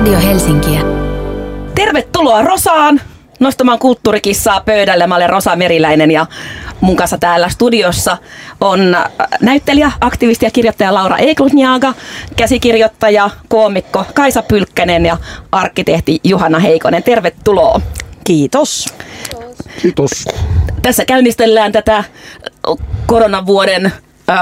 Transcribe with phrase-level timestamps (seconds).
[0.00, 0.80] Radio Helsinkiä.
[1.74, 3.00] Tervetuloa Rosaan
[3.40, 5.06] nostamaan kulttuurikissaa pöydälle.
[5.06, 6.26] Mä olen Rosa Meriläinen ja
[6.80, 8.16] mun kanssa täällä studiossa
[8.60, 8.96] on
[9.40, 11.94] näyttelijä, aktivisti ja kirjoittaja Laura Eklutniaga,
[12.36, 15.16] käsikirjoittaja, koomikko Kaisa Pylkkänen ja
[15.52, 17.02] arkkitehti Juhana Heikonen.
[17.02, 17.80] Tervetuloa.
[18.24, 18.86] Kiitos.
[19.82, 20.10] Kiitos.
[20.82, 22.04] Tässä käynnistellään tätä
[23.06, 23.92] koronavuoden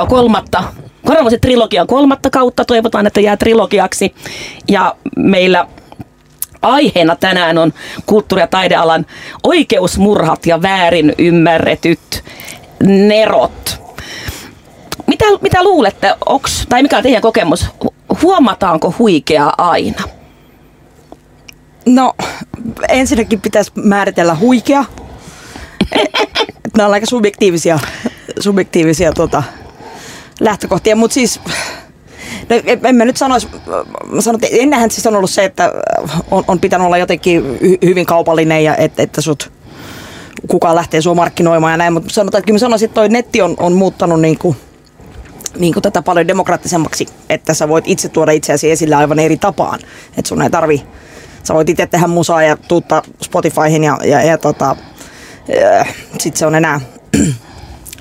[0.09, 0.65] kolmatta
[1.09, 2.65] koronavuoden trilogian kolmatta kautta.
[2.65, 4.15] Toivotaan, että jää trilogiaksi.
[4.69, 5.67] Ja meillä
[6.63, 7.73] aiheena tänään on
[8.07, 9.07] kulttuuri- ja taidealan
[9.43, 12.25] oikeusmurhat ja väärin ymmärretyt
[12.83, 13.81] nerot.
[15.07, 17.67] Mitä, mitä luulette, onks, tai mikä on teidän kokemus,
[18.23, 20.03] huomataanko huikea aina?
[21.87, 22.15] No,
[22.89, 24.85] ensinnäkin pitäisi määritellä huikea.
[26.77, 27.79] Nämä on aika subjektiivisia,
[28.41, 29.43] subjektiivisia tota,
[30.41, 31.41] lähtökohtia, mutta siis
[32.49, 32.57] No,
[32.89, 33.49] en mä nyt sanoisi,
[34.07, 35.73] mä sanon, että ennenhän siis on ollut se, että
[36.31, 39.53] on, on pitänyt olla jotenkin hy, hyvin kaupallinen ja että, että sut
[40.49, 43.43] kukaan lähtee sua markkinoimaan ja näin, mutta sanotaan, että kyllä mä sanoisin, että toi netti
[43.43, 44.57] on, on muuttanut niin kuin,
[45.59, 49.81] niin kuin tätä paljon demokraattisemmaksi, että sä voit itse tuoda itseäsi esille aivan eri tapaan,
[50.17, 50.83] että sun ei tarvi,
[51.43, 54.77] sä voit itse tehdä musaa ja tuuttaa Spotifyhin ja, ja, ja tota,
[56.19, 56.81] sitten se on enää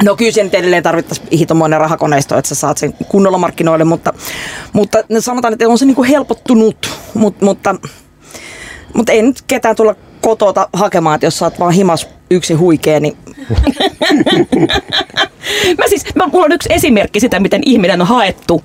[0.03, 4.13] No kyllä sen edelleen tarvittaisiin hitomoinen rahakoneisto, että sä saat sen kunnolla markkinoille, mutta,
[4.73, 7.75] mutta sanotaan, että on se niin kuin helpottunut, mutta, mutta,
[8.93, 12.99] mutta ei nyt ketään tulla kotota hakemaan, että jos sä oot vaan himas yksi huikea,
[12.99, 13.17] niin...
[15.77, 18.63] mä siis, mä, mulla on yksi esimerkki sitä, miten ihminen on haettu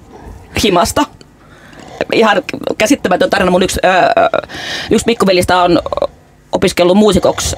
[0.64, 1.05] himasta.
[2.12, 2.42] Ihan
[2.78, 3.50] käsittämätön tarina.
[3.50, 3.92] Mun yksi, öö,
[4.91, 5.83] yksi pikkuvelistä on
[6.53, 7.56] opiskellut muusikoksi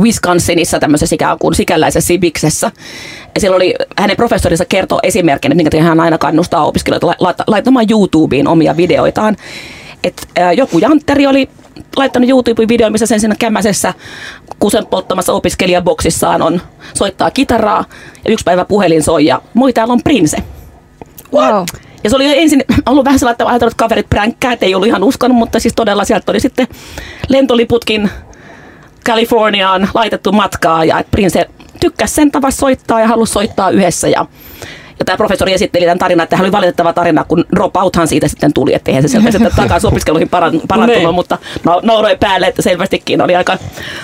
[0.00, 2.70] Wisconsinissa tämmöisessä ikään kuin sikäläisessä Sibiksessä.
[3.34, 7.06] Ja siellä oli, hänen professorinsa kertoo esimerkkinä, että minkä hän aina kannustaa opiskelijoita
[7.46, 9.36] laittamaan YouTubeen omia videoitaan.
[10.04, 11.48] Et, ää, joku jantteri oli
[11.96, 13.94] laittanut YouTube-videon, missä sen siinä kämmäisessä
[14.58, 16.60] kusen polttamassa opiskelijaboksissaan on
[16.94, 17.84] soittaa kitaraa
[18.24, 20.42] ja yksi päivä puhelin soi ja moi täällä on Prince.
[21.32, 21.64] Wow.
[22.04, 25.04] Ja se oli ensin ollut vähän sellainen, että ajatellut, että kaverit pränkkää, ei ollut ihan
[25.04, 26.66] uskonut, mutta siis todella sieltä oli sitten
[27.28, 28.10] lentoliputkin
[29.06, 31.46] Kaliforniaan laitettu matkaa ja että Prince
[31.80, 34.26] tykkäsi sen tavassa soittaa ja halusi soittaa yhdessä ja
[34.98, 38.52] ja tämä professori esitteli tämän tarinan, että hän oli valitettava tarina, kun dropouthan siitä sitten
[38.52, 40.28] tuli, että eihän se selvästi takaisin opiskeluihin
[40.68, 41.14] parantunut, niin.
[41.14, 43.58] mutta no, nauroi päälle, että selvästikin oli aika,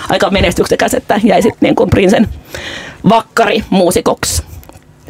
[0.09, 2.29] aika menestyksekäs, että jäi sitten niin kuin Prinsen
[3.09, 4.43] vakkari muusikoksi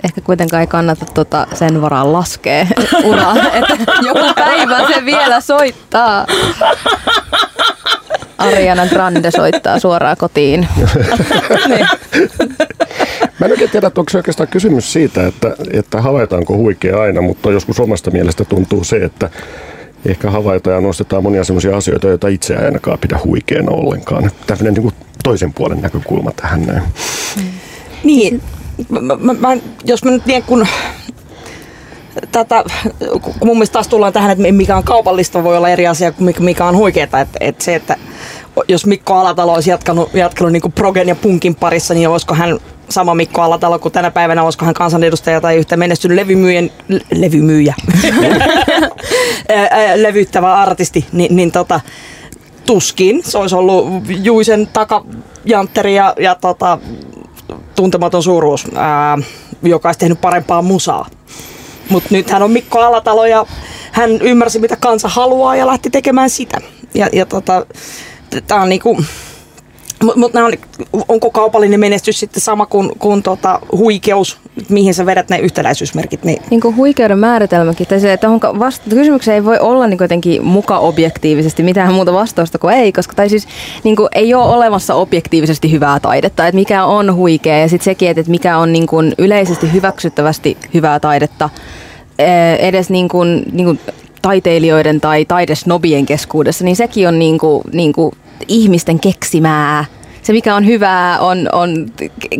[0.04, 2.68] ehkä kuitenkaan ei kannata tota sen varaan laskea
[3.04, 6.26] uraa, että joku päivä se vielä soittaa.
[8.38, 10.68] Ariana Grande soittaa suoraan kotiin.
[11.70, 11.88] niin.
[13.40, 17.22] Mä en oikein tiedä, että onko se oikeastaan kysymys siitä, että, että havaitaanko huikea aina,
[17.22, 19.30] mutta joskus omasta mielestä tuntuu se, että
[20.06, 24.32] ehkä havaitaan ja nostetaan monia sellaisia asioita, joita itse ei ainakaan pidä huikeana ollenkaan.
[24.48, 24.94] Tämmöinen niin
[25.24, 26.84] toisen puolen näkökulma tähän näin.
[28.04, 28.42] Niin,
[28.90, 30.68] mä, mä, mä, jos mä nyt niin kun
[32.32, 32.64] tätä,
[33.22, 36.36] kun mun mielestä taas tullaan tähän, että mikä on kaupallista, voi olla eri asia kuin
[36.40, 37.22] mikä on huikeeta.
[37.22, 37.98] Että, että se, että
[38.68, 42.60] jos Mikko Alatalo olisi jatkanut, jatkanut niin kuin progen ja punkin parissa, niin olisiko hän
[42.90, 46.70] sama Mikko Alatalo kuin tänä päivänä, olisiko hän kansanedustaja tai yhtä menestynyt levymyyjän,
[47.12, 47.74] levymyyjä,
[49.96, 51.80] levyttävä artisti, niin, niin tota,
[52.66, 53.24] tuskin.
[53.24, 56.78] Se olisi ollut Juisen takajantteri ja, ja tota,
[57.76, 59.18] tuntematon suuruus, ää,
[59.64, 61.06] joka olisi tehnyt parempaa musaa.
[61.90, 63.46] Mutta nyt hän on Mikko Alatalo ja
[63.92, 66.62] hän ymmärsi mitä kansa haluaa ja lähti tekemään sitä.
[66.94, 67.66] Ja, ja tota,
[68.48, 69.04] tämä on niinku,
[70.16, 70.54] mutta on,
[71.08, 74.38] onko kaupallinen menestys sitten sama kuin, kuin tota, huikeus,
[74.70, 76.24] mihin sä vedät ne yhtäläisyysmerkit?
[76.24, 76.42] Niin.
[76.50, 80.46] Niin kuin huikeuden määritelmäkin, tai se, että onko vasta- kysymykseen ei voi olla niin jotenkin
[80.46, 83.48] muka objektiivisesti mitään muuta vastausta kuin ei, koska tai siis
[83.84, 88.10] niin kuin, ei ole olemassa objektiivisesti hyvää taidetta, että mikä on huikea ja sitten sekin,
[88.10, 91.50] että mikä on niin kuin yleisesti hyväksyttävästi hyvää taidetta,
[92.60, 93.80] edes niin kuin, niin kuin
[94.22, 98.16] taiteilijoiden tai taidesnobien keskuudessa, niin sekin on niin kuin, niin kuin
[98.48, 99.86] ihmisten keksimää.
[100.22, 101.86] Se, mikä on hyvää, on, on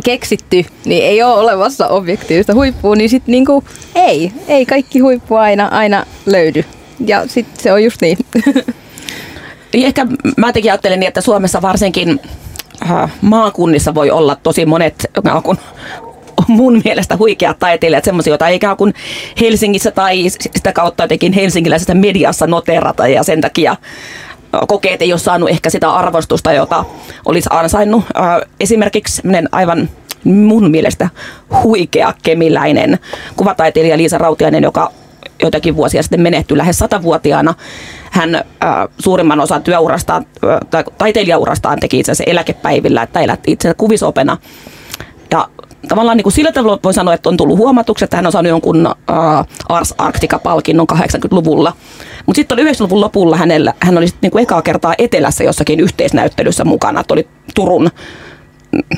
[0.04, 3.64] keksitty, niin ei ole olemassa objektiivista huippua, niin sitten niinku,
[3.94, 6.64] ei, ei kaikki huippu aina, aina löydy.
[7.06, 8.18] Ja sitten se on just niin.
[9.72, 10.06] Niin ehkä
[10.36, 12.20] mä tekin ajattelen niin, että Suomessa varsinkin
[12.90, 15.06] äh, maakunnissa voi olla tosi monet
[15.42, 15.58] kun
[16.48, 18.94] mun mielestä huikeat taiteilijat, semmoisia, joita ei ikään kuin
[19.40, 23.76] Helsingissä tai sitä kautta jotenkin helsinkiläisessä mediassa noterata ja sen takia
[24.68, 26.84] kokeet ei ole saanut ehkä sitä arvostusta, jota
[27.24, 28.04] olisi ansainnut.
[28.60, 29.22] Esimerkiksi
[29.52, 29.88] aivan
[30.24, 31.08] mun mielestä
[31.62, 32.98] huikea kemiläinen
[33.36, 34.92] kuvataiteilija Liisa Rautiainen, joka
[35.42, 37.54] joitakin vuosia sitten menehtyi lähes satavuotiaana.
[38.10, 38.42] Hän äh,
[38.98, 44.36] suurimman osan työurastaan, äh, tai taiteilijaurastaan teki itse asiassa eläkepäivillä, että elätti itse kuvisopena.
[45.30, 45.48] Ja
[45.88, 48.50] tavallaan niin kuin sillä tavalla voi sanoa, että on tullut huomatuksi, että hän on saanut
[48.50, 51.72] jonkun äh, Ars Arctica-palkinnon 80-luvulla.
[52.26, 56.64] Mutta sitten oli 90-luvun lopulla hänellä, hän oli niin kuin ekaa kertaa etelässä jossakin yhteisnäyttelyssä
[56.64, 57.90] mukana, että oli Turun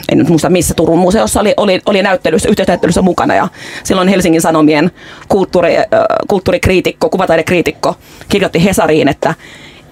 [0.09, 3.49] en nyt muista missä Turun museossa oli, oli, oli näyttelyssä, yhteisnäyttelyssä mukana ja
[3.85, 4.91] silloin Helsingin Sanomien
[5.29, 5.85] kulttuuri, äh,
[6.29, 7.95] kulttuurikriitikko, kuvataidekriitikko
[8.29, 9.35] kirjoitti Hesariin, että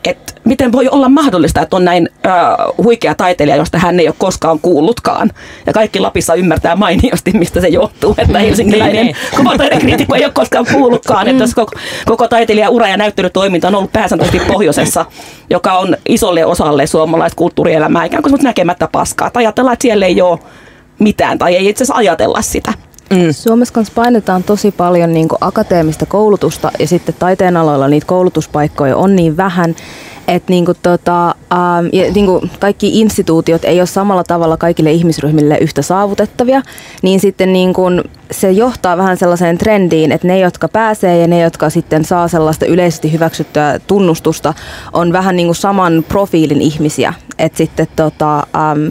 [0.05, 2.33] että miten voi olla mahdollista, että on näin äh,
[2.77, 5.31] huikea taiteilija, josta hän ei ole koskaan kuullutkaan.
[5.67, 9.37] Ja kaikki Lapissa ymmärtää mainiosti, mistä se johtuu, että niin, helsinkiläinen niin, niin.
[9.37, 11.29] kuvataidekriitikko ei ole koskaan kuullutkaan.
[11.29, 11.73] Että koko,
[12.07, 15.07] koko taiteilija ura ja näyttelytoiminta on ollut pääsääntöisesti pohjoisessa,
[15.51, 19.31] joka on isolle osalle suomalaista kulttuurielämää ikään kuin näkemättä paskaa.
[19.31, 20.39] Tai ajatellaan, että siellä ei ole
[20.99, 22.73] mitään tai ei itse asiassa ajatella sitä.
[23.11, 23.31] Mm.
[23.31, 29.17] Suomessa kanssa painetaan tosi paljon niin akateemista koulutusta ja sitten taiteen aloilla niitä koulutuspaikkoja on
[29.17, 29.75] niin vähän,
[30.29, 34.93] että niin kuin tota, ähm, ja niin kuin kaikki instituutiot ei ole samalla tavalla kaikille
[34.93, 36.63] ihmisryhmille yhtä saavutettavia,
[37.03, 41.41] niin sitten niin kuin se johtaa vähän sellaiseen trendiin, että ne, jotka pääsee ja ne,
[41.41, 44.55] jotka sitten saa sellaista yleisesti hyväksyttyä tunnustusta,
[44.93, 47.15] on vähän niin kuin saman profiilin ihmisiä.
[47.39, 48.91] Että sitten tota, ähm,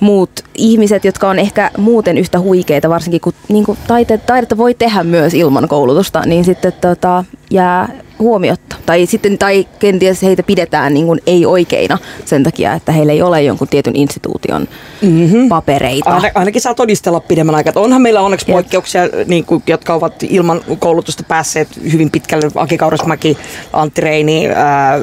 [0.00, 4.74] muut ihmiset, jotka on ehkä muuten yhtä huikeita, varsinkin kun niin kuin taite, taidetta voi
[4.74, 7.88] tehdä myös ilman koulutusta, niin sitten tota, jää
[8.18, 8.76] huomiotta.
[8.86, 13.42] Tai, sitten, tai kenties heitä pidetään niin kuin ei-oikeina sen takia, että heillä ei ole
[13.42, 14.68] jonkun tietyn instituution
[15.02, 15.48] mm-hmm.
[15.48, 16.10] papereita.
[16.10, 17.72] Ain, ainakin saa todistella pidemmän aikaa.
[17.76, 18.54] Onhan meillä onneksi Jep.
[18.54, 22.50] poikkeuksia, niin kuin, jotka ovat ilman koulutusta päässeet hyvin pitkälle.
[22.54, 23.38] Aki Kaurismäki,
[23.72, 24.98] Antti Reini, ää,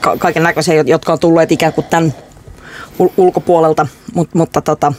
[0.00, 2.14] ka- kaiken näköisiä, jotka on tulleet ikään kuin tämän
[3.16, 4.92] ulkopuolelta, Mut, mutta tota,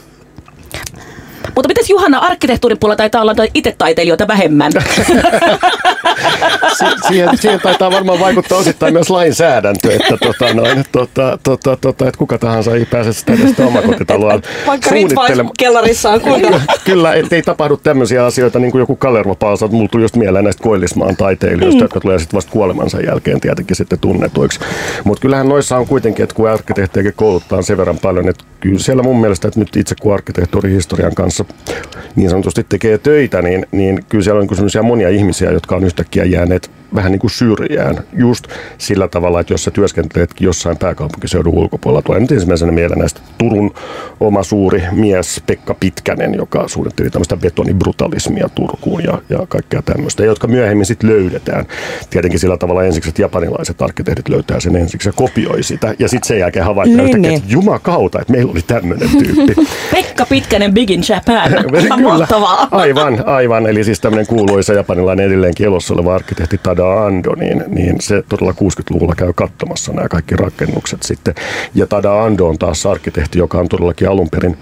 [1.56, 4.72] mutta mitäs Juhanna, arkkitehtuurin puolella taitaa olla itse taiteilijoita vähemmän.
[6.78, 12.08] si- siihen, siihen, taitaa varmaan vaikuttaa osittain myös lainsäädäntö, että, tota, noin, tota, tota, tota,
[12.08, 14.34] että kuka tahansa ei pääse sitä edes omakotitaloa
[14.90, 15.54] suunnittelemaan.
[15.58, 16.62] kellarissaan kuinka.
[16.86, 20.64] Kyllä, ettei tapahdu tämmöisiä asioita, niin kuin joku Kalervo Paasa, mulla tuli just mieleen näistä
[20.64, 21.84] Koillismaan taiteilijoista, mm.
[21.84, 24.60] jotka tulee sitten vasta kuolemansa jälkeen tietenkin sitten tunnetuiksi.
[25.04, 29.04] Mutta kyllähän noissa on kuitenkin, että kun arkkitehtiäkin kouluttaa sen verran paljon, että kyllä siellä
[29.04, 31.46] mun mielestä, että nyt itse kun arkkitehtuurihistorian kanssa
[32.16, 36.26] niin sanotusti tekee töitä, niin, niin kyllä siellä on niin monia ihmisiä, jotka on yhtäkkiä
[36.40, 38.04] jääneet vähän niin kuin syrjään.
[38.14, 38.48] Just
[38.78, 43.74] sillä tavalla, että jos sä työskenteletkin jossain pääkaupunkiseudun ulkopuolella, tulee nyt ensimmäisenä mieleen näistä Turun
[44.20, 50.48] oma suuri mies Pekka Pitkänen, joka suunnitteli tämmöistä betonibrutalismia Turkuun ja, ja kaikkea tämmöistä, jotka
[50.48, 51.66] myöhemmin sitten löydetään.
[52.10, 56.28] Tietenkin sillä tavalla ensiksi, että japanilaiset arkkitehdit löytää sen ensiksi ja kopioi sitä, ja sitten
[56.28, 57.36] sen jälkeen havaittaa niin, niin.
[57.36, 59.56] että jumakauta, että meillä oli tämmöinen tyyppi.
[59.96, 61.52] Pekka Pitkänen Big in Japan.
[61.98, 62.28] Kyllä,
[62.72, 63.68] aivan, aivan.
[63.68, 68.24] Eli siis tämmöinen kuuluisa japanilainen edelleenkin elossa oleva arkkitehti Tada Tada Ando, niin, niin se
[68.30, 71.36] todella 60-luvulla käy katsomassa nämä kaikki rakennukset sitten.
[71.76, 74.58] Ja Tada Ando on taas arkkitehti, joka on todellakin alun perin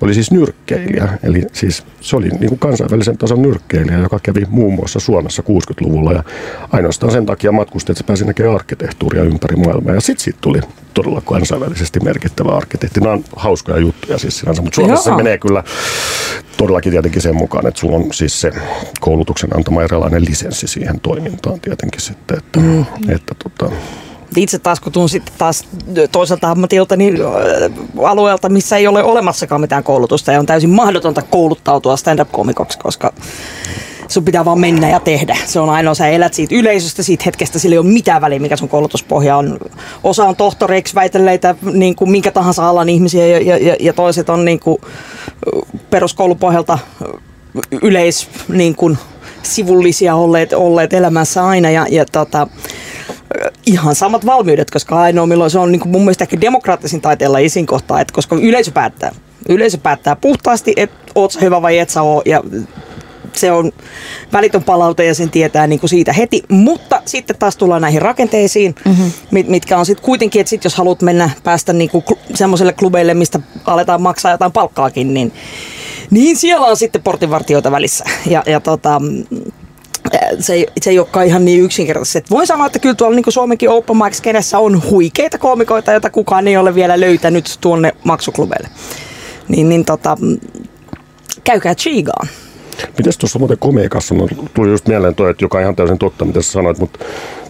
[0.00, 4.74] oli siis nyrkkeilijä, eli siis se oli niin kuin kansainvälisen tason nyrkkeilijä, joka kävi muun
[4.74, 6.24] muassa Suomessa 60-luvulla ja
[6.72, 10.60] ainoastaan sen takia matkusti, että se pääsi näkemään arkkitehtuuria ympäri maailmaa ja sitten siitä tuli
[10.94, 13.00] todella kansainvälisesti merkittävä arkkitehti.
[13.00, 15.18] Nämä on hauskoja juttuja siis sinänsä, mutta Suomessa Joo.
[15.18, 15.64] se menee kyllä
[16.56, 18.52] todellakin tietenkin sen mukaan, että sulla on siis se
[19.00, 22.86] koulutuksen antama erilainen lisenssi siihen toimintaan tietenkin sitten, että, mm.
[23.08, 23.74] että tota,
[24.36, 25.68] itse taas kun tuun sitten taas
[26.12, 27.18] toiselta ammatilta niin
[28.04, 33.12] alueelta, missä ei ole olemassakaan mitään koulutusta ja on täysin mahdotonta kouluttautua stand-up-komikoksi, koska
[34.08, 35.36] sun pitää vaan mennä ja tehdä.
[35.46, 38.56] Se on ainoa, sä elät siitä yleisöstä, siitä hetkestä, sillä ei ole mitään väliä, mikä
[38.56, 39.58] sun koulutuspohja on.
[40.04, 44.44] Osa on tohtoreiksi väitelleitä niin kuin minkä tahansa alan ihmisiä ja, ja, ja toiset on
[44.44, 44.78] niin kuin
[45.90, 46.78] peruskoulupohjalta
[47.82, 48.98] yleis niin kuin
[49.42, 52.46] sivullisia olleet, olleet elämässä aina ja, ja tota,
[53.66, 57.38] ihan samat valmiudet, koska ainoa milloin se on niin kuin mun mielestä ehkä demokraattisin taiteella
[57.38, 59.12] isin kohtaa, että koska yleisö päättää.
[59.48, 62.42] Yleisö päättää puhtaasti, että oot sä hyvä vai et sä oo, ja
[63.34, 63.72] se on
[64.32, 66.42] välitön palaute ja sen tietää niin kuin siitä heti.
[66.48, 69.12] Mutta sitten taas tullaan näihin rakenteisiin, mm-hmm.
[69.48, 73.40] mitkä on sitten kuitenkin, että sit jos haluat mennä päästä niin kuin semmoiselle klubeille, mistä
[73.64, 75.32] aletaan maksaa jotain palkkaakin, niin,
[76.10, 78.04] niin siellä on sitten portinvartijoita välissä.
[78.26, 79.00] Ja, ja tota,
[80.40, 82.30] se ei, se ei olekaan ihan niin yksinkertaisesti.
[82.30, 86.48] Voin sanoa, että kyllä tuolla niin Suomenkin Open Mics kenessä on huikeita koomikoita, joita kukaan
[86.48, 88.68] ei ole vielä löytänyt tuonne maksuklubeille.
[89.48, 90.18] Niin, niin tota,
[91.44, 92.28] käykää chigaan.
[92.98, 96.24] Mites tuossa muuten komiikassa, no, tuli just mieleen toi, että joka on ihan täysin totta,
[96.24, 96.98] mitä sä sanoit, mutta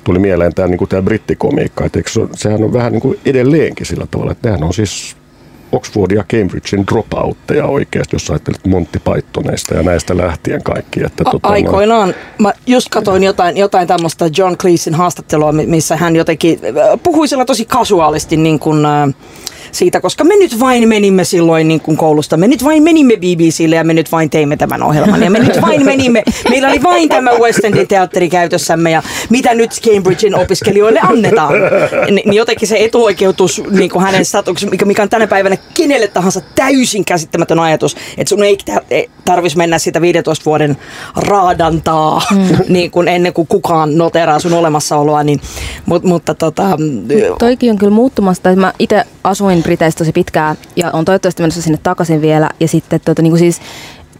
[0.04, 4.32] tuli mieleen tämä niin brittikomiikka, että se, sehän on vähän niin kuin edelleenkin sillä tavalla,
[4.32, 5.16] että nehän on siis
[5.74, 11.04] Oxford ja Cambridgein dropoutteja oikeasti, jos ajattelet Monty Pythoneista ja näistä lähtien kaikki.
[11.04, 15.96] Että A- tota, Aikoinaan, mä just katsoin jotain, jotain tämmöistä John Cleesin haastattelua, mi- missä
[15.96, 19.14] hän jotenkin äh, puhui sillä tosi kasuaalisti niin kuin, äh,
[19.74, 23.76] siitä, koska me nyt vain menimme silloin niin kuin koulusta, me nyt vain menimme BBClle
[23.76, 27.08] ja me nyt vain teimme tämän ohjelman ja me nyt vain menimme, meillä oli vain
[27.08, 31.54] tämä West Endin teatteri käytössämme ja mitä nyt Cambridgein opiskelijoille annetaan.
[32.10, 36.08] Ni- Niin jotenkin se etuoikeutus niin kuin hänen statuksessa, mikä, mikä on tänä päivänä kenelle
[36.08, 38.58] tahansa täysin käsittämätön ajatus, että sun ei
[39.24, 40.76] tarvitsisi mennä sitä 15 vuoden
[41.16, 42.38] raadantaa mm.
[42.68, 45.40] niin kuin ennen kuin kukaan noteraa sun olemassaoloa, niin,
[45.86, 46.78] mut, mutta tota,
[47.38, 48.50] Toikin on kyllä muuttumasta.
[48.50, 52.50] että Mä itse asuin Briteissä tosi pitkään ja on toivottavasti menossa sinne takaisin vielä.
[52.60, 53.60] Ja sitten tota, niin kuin siis,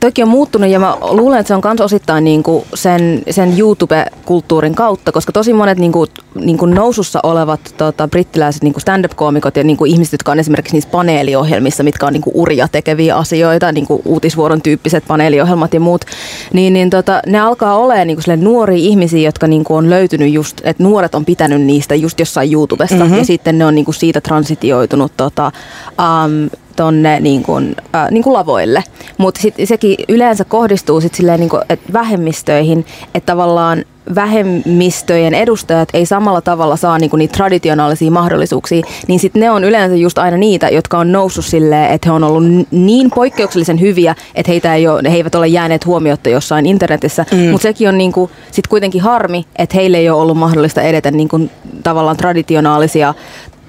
[0.04, 3.58] toikin on muuttunut ja mä luulen, että se on myös osittain niin kuin sen, sen
[3.58, 8.80] YouTube-kulttuurin kautta, koska tosi monet niin kuin, niin kuin nousussa olevat tota, brittiläiset niin kuin
[8.80, 12.68] stand-up-koomikot ja niin kuin ihmiset, jotka on esimerkiksi niissä paneeliohjelmissa, mitkä on niin kuin uria
[12.68, 16.04] tekeviä asioita, niin kuin uutisvuoron tyyppiset paneeliohjelmat ja muut,
[16.52, 20.32] niin, niin tota, ne alkaa olemaan niin kuin nuoria ihmisiä, jotka niin kuin on löytynyt
[20.32, 23.18] just, että nuoret on pitänyt niistä just jossain YouTubesta mm-hmm.
[23.18, 25.52] ja sitten ne on niin kuin siitä transitioitunut tota,
[25.98, 28.84] um, tonne niin kuin, äh, niin kuin lavoille.
[29.18, 36.06] Mutta sekin yleensä kohdistuu sit silleen niin kuin, et vähemmistöihin, että tavallaan vähemmistöjen edustajat ei
[36.06, 40.68] samalla tavalla saa niinku niitä traditionaalisia mahdollisuuksia, niin sitten ne on yleensä just aina niitä,
[40.68, 45.10] jotka on noussut silleen, että he on ollut niin poikkeuksellisen hyviä, että heitä ei ole,
[45.10, 47.38] he eivät ole jääneet huomiotta jossain internetissä, mm.
[47.38, 51.50] mutta sekin on niinku, sit kuitenkin harmi, että heille ei ole ollut mahdollista edetä niinku,
[51.82, 53.14] tavallaan traditionaalisia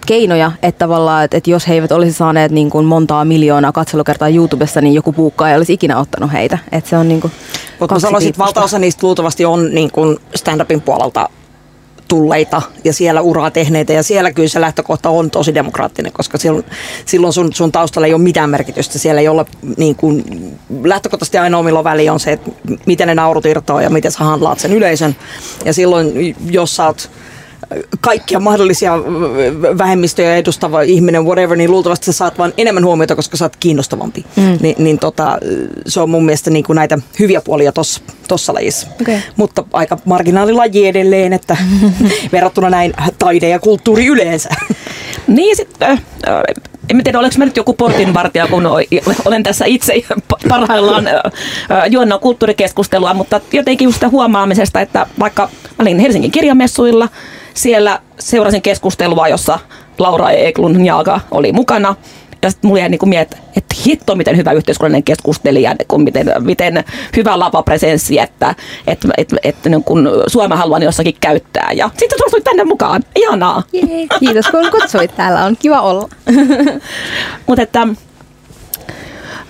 [0.06, 4.30] keinoja, että tavallaan, että, että jos he eivät olisi saaneet niin kuin montaa miljoonaa katselukertaa
[4.30, 6.58] YouTubessa, niin joku puukka ei olisi ikinä ottanut heitä.
[6.72, 7.34] Että se on niin kuin
[7.80, 11.30] Mutta sanoisin, että valtaosa niistä luultavasti on niin kuin stand-upin puolelta
[12.08, 16.66] tulleita ja siellä uraa tehneitä ja siellä kyllä se lähtökohta on tosi demokraattinen, koska silloin,
[17.06, 19.00] silloin sun, sun taustalla ei ole mitään merkitystä.
[19.00, 19.46] Siellä ei ole
[19.78, 20.24] niin kuin,
[20.84, 22.52] lähtökohtaisesti ainoa milloin väli on se, että
[22.86, 25.16] miten ne naurut irtoaa ja miten sä handlaat sen yleisön.
[25.66, 27.10] Ja silloin, jos sä oot
[28.02, 28.94] kaikkia mahdollisia
[29.78, 34.26] vähemmistöjä edustava ihminen, whatever, niin luultavasti sä saat vaan enemmän huomiota, koska sä oot kiinnostavampi.
[34.36, 34.58] Mm.
[34.62, 35.38] Ni, niin tota,
[35.88, 38.88] se on mun mielestä niin kuin näitä hyviä puolia tossa, tossa lajissa.
[39.02, 39.18] Okay.
[39.36, 41.58] Mutta aika marginaalilaji edelleen, että
[42.32, 44.50] verrattuna näin taide ja kulttuuri yleensä.
[45.28, 46.44] Niin sitten, äh,
[46.90, 48.64] en tiedä olenko mä nyt joku portinvartija, kun
[49.26, 49.94] olen tässä itse
[50.50, 51.06] parhaillaan
[51.90, 57.10] juonnon kulttuurikeskustelua, mutta jotenkin just sitä huomaamisesta, että vaikka olin Helsingin kirjamessuilla,
[57.56, 59.60] siellä seurasin keskustelua, jossa
[60.00, 61.96] Laura Eklund Jaaga oli mukana.
[62.42, 66.84] Ja sitten mulla jäi niin miet, että hitto, miten hyvä yhteiskunnallinen keskustelija, kun miten, miten
[67.16, 68.56] hyvä lavapresenssi, että,
[68.88, 71.72] että, että, että niin kun Suomen haluan jossakin käyttää.
[71.74, 73.04] Ja sitten suostuit tänne mukaan.
[73.16, 73.64] Ihanaa.
[73.74, 75.46] Jee, kiitos kun kutsuit täällä.
[75.46, 76.10] On kiva olla.
[77.48, 77.86] Mutta että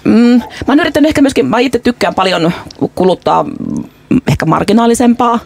[0.04, 2.52] mm, mä oon yrittänyt ehkä myöskin, mä itse tykkään paljon
[2.96, 3.46] kuluttaa
[4.28, 5.40] ehkä marginaalisempaa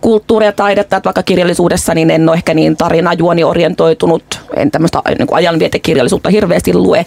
[0.00, 5.28] kulttuuria ja taidetta, että vaikka kirjallisuudessa niin en ole ehkä niin tarinajuoniorientoitunut, en tämmöistä niin
[5.30, 7.06] ajanvietekirjallisuutta hirveästi lue,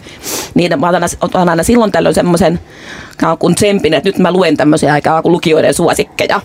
[0.53, 2.59] niin mä otan, otan aina silloin tällöin semmoisen
[3.39, 6.41] kuin tsempin, että nyt mä luen tämmöisiä aika kuin lukijoiden suosikkeja.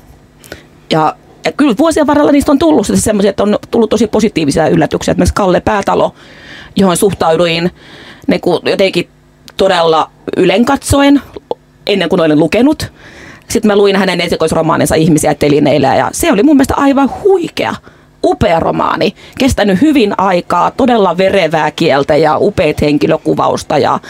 [0.91, 5.13] Ja, ja kyllä vuosien varrella niistä on tullut semmoisia, että on tullut tosi positiivisia yllätyksiä.
[5.13, 6.15] Esimerkiksi Kalle Päätalo,
[6.77, 7.71] johon suhtauduin
[8.27, 9.09] ne jotenkin
[9.57, 11.23] todella ylenkatsoen
[11.87, 12.93] ennen kuin olen lukenut.
[13.49, 17.75] Sitten mä luin hänen esikoisromaaninsa Ihmisiä telineillä ja se oli mun mielestä aivan huikea
[18.25, 24.01] upea romaani, kestänyt hyvin aikaa, todella verevää kieltä ja upeat henkilökuvausta ja,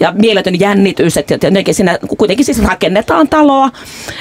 [0.00, 3.70] ja mieletön jännitys, että jotenkin siinä kuitenkin siis rakennetaan taloa,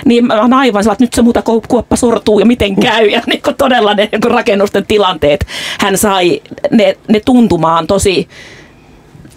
[0.06, 3.22] niin mä oon aivan sellainen, että nyt se muuta kuoppa sortuu ja miten käy ja
[3.28, 5.48] niin todella ne niin rakennusten tilanteet,
[5.80, 6.42] hän sai
[6.72, 8.28] ne, ne tuntumaan tosi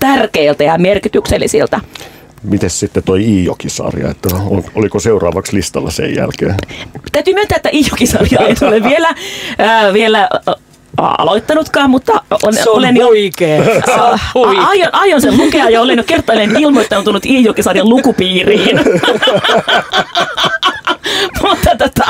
[0.01, 1.81] tärkeiltä ja merkityksellisiltä.
[2.43, 4.29] Miten sitten toi Iijoki-sarja, että
[4.75, 6.55] oliko seuraavaksi listalla sen jälkeen?
[7.13, 9.09] Täytyy myöntää, että Iijoki-sarja ei ole vielä,
[9.61, 10.55] äh, vielä äh,
[10.97, 13.09] aloittanutkaan, mutta on, se on olen jo,
[13.89, 14.33] äh,
[14.69, 18.81] aion, aion sen lukea ja olen jo kertaalleen ilmoittautunut Iijokisarjan lukupiiriin.
[21.49, 22.05] mutta tota,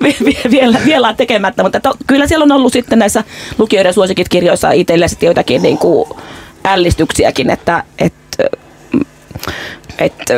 [0.50, 3.24] vielä, vielä on tekemättä, mutta to, kyllä siellä on ollut sitten näissä
[3.58, 6.08] lukijoiden suosikit kirjoissa itselle sitten joitakin niin kuin
[6.64, 8.44] ällistyksiäkin, että, että
[9.98, 10.34] että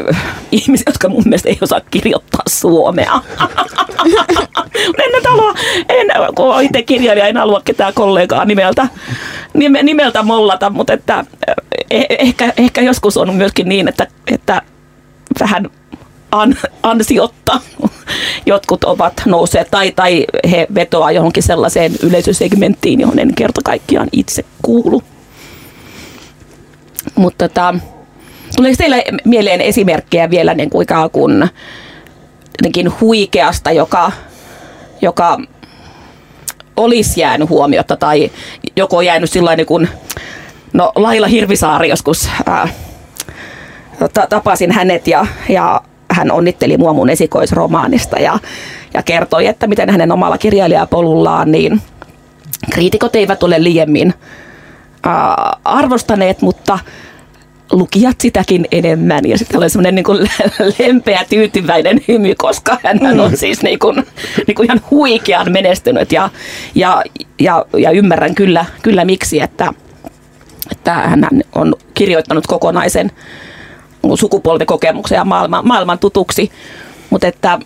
[0.52, 3.20] ihmiset, jotka mun mielestä ei osaa kirjoittaa suomea.
[5.04, 5.54] en nyt halua,
[5.88, 8.88] en, kun itse kirjailija, en halua ketään kollegaa nimeltä,
[9.82, 11.24] nimeltä mollata, mutta että
[11.90, 14.62] eh, ehkä, ehkä joskus on myöskin niin, että, että
[15.40, 15.70] vähän
[16.30, 17.60] an, ansiotta
[18.46, 24.44] jotkut ovat nousseet tai, tai he vetoaa johonkin sellaiseen yleisösegmenttiin, johon en kerta kaikkiaan itse
[24.62, 25.02] kuulu.
[27.14, 27.74] Mutta tota,
[28.56, 31.48] tuleeko teille mieleen esimerkkejä vielä niin kuin ikään kuin
[32.58, 34.12] jotenkin huikeasta, joka,
[35.02, 35.38] joka
[36.76, 38.30] olisi jäänyt huomiota tai
[38.76, 39.88] joko jäänyt sillä niin kuin,
[40.72, 42.68] no Laila Hirvisaari joskus ää,
[44.14, 45.80] ta- tapasin hänet ja, ja
[46.10, 48.38] hän onnitteli mua mun esikoisromaanista ja,
[48.94, 51.82] ja kertoi, että miten hänen omalla kirjailijapolullaan niin
[52.72, 54.14] kriitikot eivät ole liiemmin
[55.02, 56.78] ää, arvostaneet, mutta
[57.74, 59.20] lukijat sitäkin enemmän.
[59.28, 60.28] Ja sitten oli semmoinen niin
[60.78, 64.06] lempeä, tyytyväinen hymy, koska hän on siis niin kuin,
[64.46, 66.12] niin kuin ihan huikean menestynyt.
[66.12, 66.30] Ja,
[66.74, 67.02] ja,
[67.40, 69.72] ja, ja ymmärrän kyllä, kyllä miksi, että,
[70.72, 73.10] että hän on kirjoittanut kokonaisen
[74.14, 76.52] sukupolvikokemuksen ja maailman, maailman tutuksi.
[77.10, 77.58] Mutta että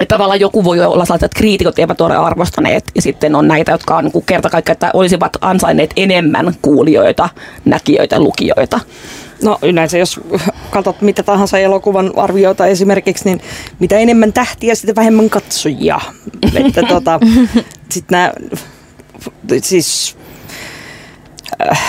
[0.00, 3.72] että tavallaan joku voi olla sellaista, että kriitikot eivät ole arvostaneet ja sitten on näitä,
[3.72, 7.28] jotka on niin kerta kaikkiaan, että olisivat ansainneet enemmän kuulijoita,
[7.64, 8.80] näkijöitä, lukijoita.
[9.42, 10.20] No yleensä jos
[10.70, 13.40] katsot mitä tahansa elokuvan arvioita esimerkiksi, niin
[13.78, 16.00] mitä enemmän tähtiä, sitä vähemmän katsojia.
[16.66, 17.20] että tota,
[17.90, 18.32] sit nää,
[19.62, 20.16] siis
[21.70, 21.82] äh,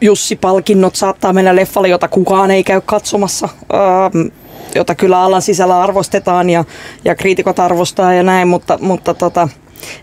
[0.00, 3.48] Jussi-palkinnot saattaa mennä leffalle, jota kukaan ei käy katsomassa.
[3.74, 4.43] Ähm,
[4.74, 6.64] jota kyllä alan sisällä arvostetaan ja,
[7.04, 9.48] ja kriitikot arvostaa ja näin, mutta, mutta tota,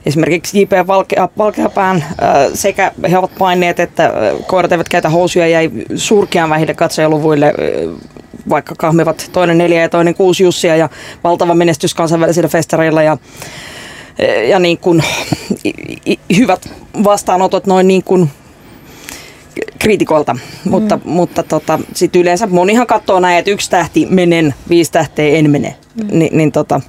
[0.06, 0.88] esimerkiksi J.P.
[0.88, 4.12] Valkea, Valkeapään äh, sekä he ovat paineet, että äh,
[4.48, 7.54] koirat eivät käytä housuja jäi surkean vähille katsojaluvuille, äh,
[8.50, 10.90] vaikka kahmivat toinen neljä ja toinen kuusi Jussia ja
[11.24, 13.18] valtava menestys kansainvälisillä festareilla ja
[14.50, 15.04] ja niin kuin,
[16.38, 16.70] hyvät
[17.04, 18.30] vastaanotot noin niin kuin
[19.80, 21.12] kriitikoilta, mutta, mm.
[21.12, 25.76] mutta tota, sitten yleensä monihan katsoo näin, että yksi tähti menen, viisi tähteä en mene.
[25.96, 26.20] Mm.
[26.20, 26.82] Ni, niin tota,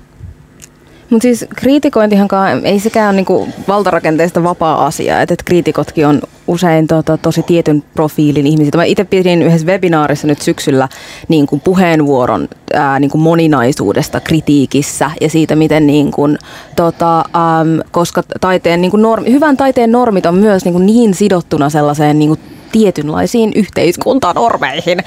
[1.11, 6.87] mutta siis kriitikointihankaan ei sekään ole niinku valtarakenteesta vapaa asia, että et kriitikotkin on usein
[6.87, 8.71] tota, tosi tietyn profiilin ihmisiä.
[8.77, 10.89] Mä itse pidin yhdessä webinaarissa nyt syksyllä
[11.29, 16.39] niin kuin puheenvuoron ää, niin kuin moninaisuudesta kritiikissä ja siitä, miten niin kuin,
[16.77, 21.15] tota, äm, koska taiteen, niin kuin normi, hyvän taiteen normit on myös niin, kuin niin
[21.15, 22.41] sidottuna sellaiseen niin kuin
[22.73, 24.99] tietynlaisiin yhteiskuntanormeihin.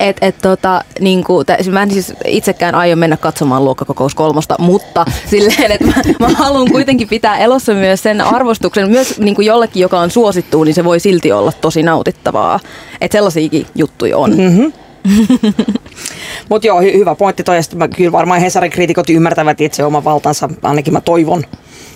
[0.00, 4.56] Et, et tota, niin kuin, t- mä en siis itsekään aio mennä katsomaan luokkakokous kolmosta,
[4.58, 9.46] mutta silleen, että mä, mä haluan kuitenkin pitää elossa myös sen arvostuksen, myös niin kuin
[9.46, 12.60] jollekin, joka on suosittu, niin se voi silti olla tosi nautittavaa.
[13.00, 14.36] Että sellaisiakin juttuja on.
[14.36, 14.72] Mm-hmm.
[16.48, 17.56] Mutta joo, hy- hyvä pointti toi.
[17.74, 21.44] mä, kyllä varmaan Hesarin kriitikot ymmärtävät itse oman valtansa, ainakin mä toivon.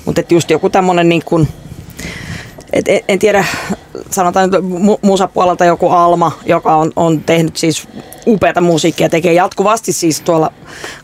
[0.04, 1.48] Mutta just joku tämmöinen niin kuin,
[2.74, 3.44] et en, en tiedä,
[4.10, 7.88] sanotaan nyt mu- musapuolelta joku Alma, joka on, on tehnyt siis
[8.26, 10.52] upeata musiikkia, tekee jatkuvasti siis tuolla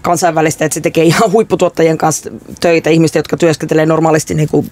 [0.03, 2.31] kansainvälistä, että se tekee ihan huipputuottajien kanssa
[2.61, 4.71] töitä, ihmistä, jotka työskentelee normaalisti niin kuin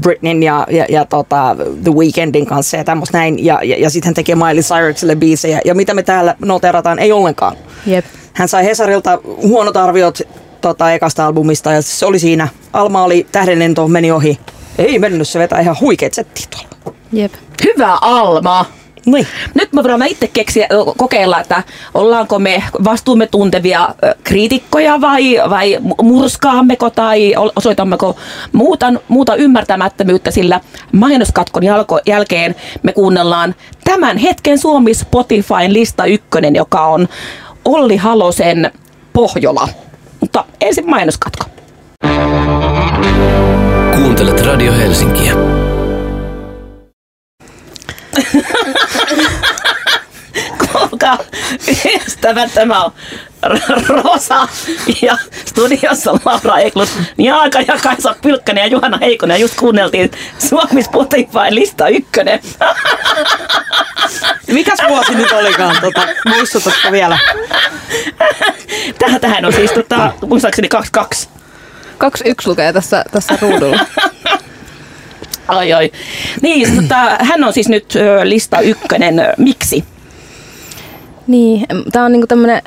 [0.00, 4.08] Britneyn ja, ja, ja tota, The Weekendin kanssa ja tämmöistä näin, ja, ja, ja sitten
[4.08, 7.56] hän tekee Miley Cyrusille biisejä, ja mitä me täällä noterataan, ei ollenkaan.
[7.88, 8.04] Yep.
[8.32, 10.18] Hän sai Hesarilta huonot arviot
[10.60, 12.48] tota, ekasta albumista, ja se oli siinä.
[12.72, 14.38] Alma oli tähdenlento, meni ohi.
[14.78, 16.98] Ei mennyt, se vetää ihan huikeet settiä tuolla.
[17.12, 17.32] Jep.
[17.64, 18.64] Hyvä Alma!
[19.06, 19.26] Niin.
[19.54, 21.62] Nyt mä voidaan itse keksiä, kokeilla, että
[21.94, 23.88] ollaanko me vastuumme tuntevia
[24.24, 28.16] kriitikkoja vai, vai murskaammeko tai osoitammeko
[28.52, 30.60] muuta, muuta ymmärtämättömyyttä, sillä
[30.92, 37.08] mainoskatkon jalko, jälkeen me kuunnellaan tämän hetken Suomi Spotifyn lista ykkönen, joka on
[37.64, 38.70] Olli Halosen
[39.12, 39.68] Pohjola.
[40.20, 41.44] Mutta ensin mainoskatko.
[43.98, 45.32] Kuuntelet Radio Helsinkiä.
[50.72, 51.18] Kuulkaa,
[52.06, 52.92] ystävät, tämä on
[53.88, 54.48] Rosa
[55.02, 59.34] ja studiossa Laura Eklund, Jaaka ja Kaisa Pylkkänen ja Juhana Heikonen.
[59.34, 60.10] Ja just kuunneltiin
[60.48, 62.40] Suomi Spotify lista ykkönen.
[64.46, 65.76] Mikäs vuosi nyt olikaan?
[65.80, 67.18] Tota, muistutatko vielä?
[68.98, 71.37] Tähän, tähän on siis tota, muistaakseni 22.
[71.98, 73.78] 21 lukee tässä, tässä ruudulla.
[75.48, 75.90] Ai ai.
[76.42, 79.14] Niin, tota, hän on siis nyt lista ykkönen.
[79.38, 79.84] Miksi?
[81.26, 82.62] Niin, tämä on niinku tämmönen,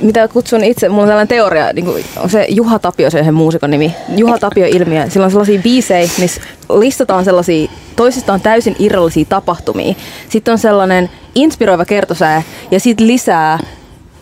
[0.00, 3.94] mitä kutsun itse, mulla on tällainen teoria, niinku, on se Juha Tapio, se muusikon nimi,
[4.16, 5.10] Juha Tapio-ilmiö.
[5.10, 6.40] Sillä on sellaisia biisejä, missä
[6.78, 9.94] listataan sellaisia toisistaan täysin irrallisia tapahtumia.
[10.28, 13.58] Sitten on sellainen inspiroiva kertosää ja sitten lisää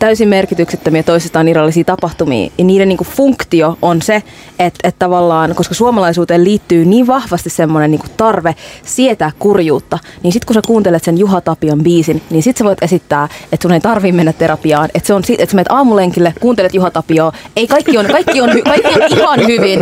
[0.05, 2.49] täysin merkityksettömiä toisistaan irrallisia tapahtumia.
[2.57, 4.15] Ja niiden niin kuin funktio on se,
[4.59, 10.33] että, että tavallaan, koska suomalaisuuteen liittyy niin vahvasti semmoinen niin kuin tarve sietää kurjuutta, niin
[10.33, 13.71] sitten kun sä kuuntelet sen Juha Tapion biisin, niin sitten sä voit esittää, että sun
[13.71, 14.89] ei tarvii mennä terapiaan.
[14.93, 18.49] Että, se on, että sä menet aamulenkille, kuuntelet Juha Tapioa, ei kaikki on, kaikki on,
[18.63, 19.79] kaikki on ihan hyvin.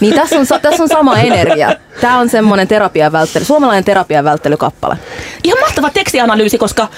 [0.00, 1.72] Niin tässä on, tässä on sama energia.
[2.00, 4.96] Tämä on semmoinen terapian välttely, suomalainen terapian välttelykappale.
[5.44, 6.88] Ihan mahtava tekstianalyysi, koska äh,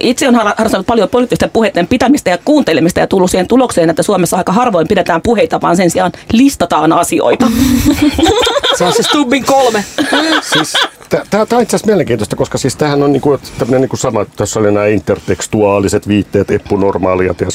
[0.00, 4.02] itse on har- harrastanut paljon poliittisten puheiden pitämistä ja kuuntelemista ja tullut siihen tulokseen, että
[4.02, 7.46] Suomessa aika harvoin pidetään puheita, vaan sen sijaan listataan asioita.
[8.78, 9.84] Se on se Stubbin kolme.
[10.52, 10.74] Siis,
[11.30, 14.60] Tämä on itse asiassa mielenkiintoista, koska siis tämähän on niinku, tämmöinen niinku sama, että tässä
[14.60, 17.46] oli nämä intertekstuaaliset viitteet, eppunormaaliat ja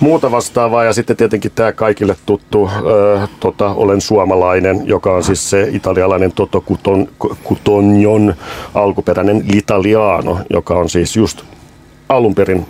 [0.00, 0.84] muuta vastaavaa.
[0.84, 6.32] Ja sitten tietenkin tämä kaikille tuttu äh, tota, Olen suomalainen, joka on siis se italialainen
[6.32, 7.08] Toto Cuton,
[7.44, 8.34] Cutonion
[8.74, 11.42] alkuperäinen L'Italiano, joka on siis just
[12.08, 12.66] alun perin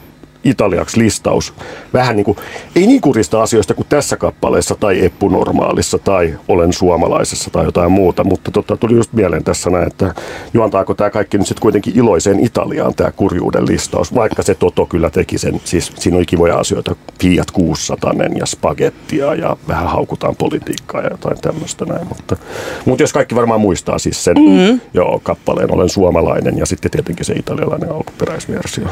[0.51, 1.55] italiaksi listaus.
[1.93, 2.39] Vähän niin kuin,
[2.77, 8.25] ei niin kurista asioista kuin tässä kappaleessa tai Eppu-normaalissa tai Olen suomalaisessa tai jotain muuta,
[8.25, 10.15] mutta tota, tuli just mieleen tässä näin, että
[10.55, 15.11] juontaako tämä kaikki nyt sitten kuitenkin iloiseen Italiaan tämä kurjuuden listaus, vaikka se Toto kyllä
[15.11, 21.01] teki sen, siis siinä oli kivoja asioita, Fiat 600 ja spagettia ja vähän haukutaan politiikkaa
[21.01, 22.37] ja jotain tämmöistä näin, mutta,
[22.85, 24.81] mutta jos kaikki varmaan muistaa siis sen mm-hmm.
[24.95, 28.85] joo, kappaleen Olen suomalainen ja sitten tietenkin se italialainen alkuperäisversio.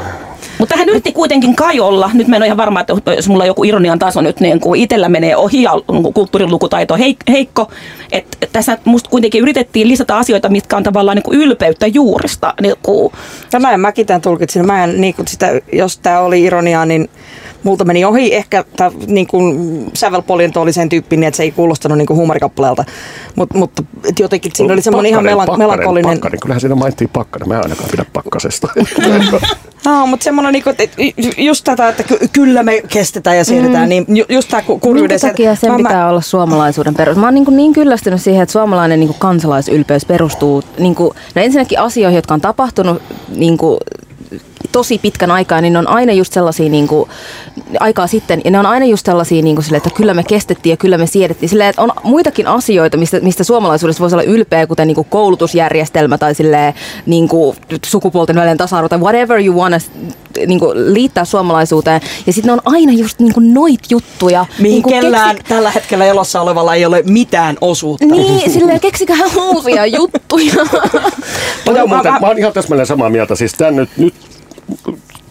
[0.59, 3.45] Mutta hän yritti kuitenkin kai olla, nyt mä en ole ihan varma, että jos mulla
[3.45, 5.71] joku ironian taso nyt niin kuin itsellä menee ohi ja
[6.13, 6.97] kulttuurilukutaito
[7.29, 7.71] heikko,
[8.11, 12.53] että tässä musta kuitenkin yritettiin lisätä asioita, mitkä on tavallaan niin kuin ylpeyttä juurista.
[12.61, 13.13] Niin kuin.
[13.53, 14.65] Ja näin mäkin tämän tulkitsin.
[14.65, 17.09] Mä en, niin kuin sitä, jos tämä oli ironiaa, niin
[17.67, 18.35] multa meni ohi.
[18.35, 22.85] Ehkä tämä niin kuin sävelpoljento oli sen tyyppinen, että se ei kuulostanut niin kuin huumorikappaleelta.
[23.35, 23.83] Mut, mutta
[24.19, 26.11] jotenkin siinä oli semmoinen ihan melan, melankolinen...
[26.11, 27.47] Pakkanen, kyllähän siinä mainittiin pakkanen.
[27.47, 28.67] Mä en ainakaan pidä pakkasesta.
[29.85, 31.01] no, mutta semmoinen, niin kuin, että
[31.37, 32.03] just tätä, että
[32.33, 33.89] kyllä me kestetään ja siirretään, mm.
[33.89, 35.01] niin just tämä kurjuuden...
[35.01, 36.09] Minkä takia sen mä, pitää mä...
[36.09, 37.17] olla suomalaisuuden perus?
[37.17, 41.11] Mä oon niin, kuin niin kyllästynyt siihen, että suomalainen niin kuin kansalaisylpeys perustuu niin kuin,
[41.35, 43.01] no ensinnäkin asioihin, jotka on tapahtunut
[43.35, 43.77] niin kuin,
[44.71, 47.09] tosi pitkän aikaa, niin ne on aina just sellaisia niin kuin,
[47.79, 50.71] aikaa sitten, ja ne on aina just sellaisia, niin kuin sille, että kyllä me kestettiin
[50.71, 51.49] ja kyllä me siedettiin.
[51.49, 56.17] Silleen, että on muitakin asioita, mistä, mistä suomalaisuudessa voisi olla ylpeä, kuten niin kuin koulutusjärjestelmä
[56.17, 56.73] tai silleen,
[57.05, 59.83] niin kuin sukupuolten välinen tasa-arvo tai whatever you want
[60.47, 62.01] niin kuin, liittää suomalaisuuteen.
[62.27, 64.45] Ja sitten ne on aina just niin kuin noit juttuja.
[64.59, 65.49] Mihin niin kuin kellään keksi...
[65.49, 68.05] tällä hetkellä elossa olevalla ei ole mitään osuutta.
[68.05, 70.53] Niin, silleen keksiköhän uusia juttuja.
[71.65, 73.35] mä, mä, mä, mä oon ihan täsmälleen samaa mieltä.
[73.35, 74.13] Siis tämän nyt, nyt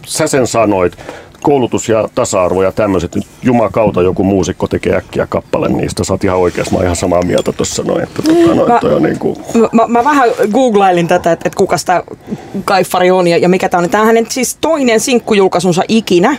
[0.05, 0.97] sä sen sanoit,
[1.41, 6.23] koulutus ja tasa-arvo ja tämmöiset, nyt jumakauta joku muusikko tekee äkkiä kappale niistä, sä oot
[6.23, 9.03] ihan oikeassa, mä oon ihan samaa mieltä tuossa noin, että tota, noin, mä, toi on
[9.03, 9.37] niin kuin...
[9.71, 12.03] mä, mä, vähän googlailin tätä, että, että kuka sitä
[12.65, 13.89] Kaifari on ja, ja mikä tämä on.
[13.89, 16.37] Tämä on hänen siis toinen sinkkujulkaisunsa ikinä,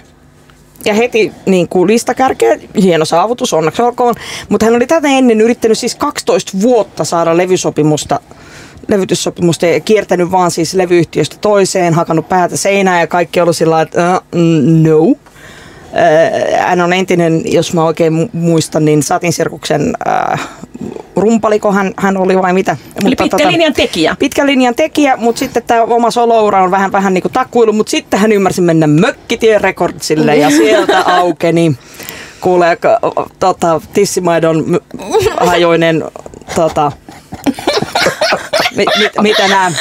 [0.84, 4.14] ja heti niin kuin listakärkeä, hieno saavutus, onneksi olkoon.
[4.48, 8.20] Mutta hän oli tätä ennen yrittänyt siis 12 vuotta saada levysopimusta
[8.88, 14.20] levytyssopimusta ja kiertänyt vaan siis levyyhtiöstä toiseen, hakannut päätä seinään ja kaikki ollut sillä että
[14.34, 14.40] uh,
[14.82, 15.14] no.
[16.58, 19.94] Hän on entinen, jos mä oikein muistan, niin Satinsirkuksen
[20.32, 20.40] uh,
[21.16, 22.72] rumpaliko hän, hän oli vai mitä.
[22.72, 24.16] Eli mutta, pitkä tota, linjan tekijä.
[24.18, 27.90] Pitkä linjan tekijä, mutta sitten tämä oma soloura on vähän, vähän niin kuin takkuilu, mutta
[27.90, 31.76] sitten hän ymmärsi mennä Mökkitien Recordsille ja sieltä aukeni
[32.40, 32.76] kuulee
[33.38, 34.80] tota, tissimaidon
[35.36, 36.04] hajoinen
[36.54, 36.92] tota,
[38.76, 39.72] mi, mit, mitä nämä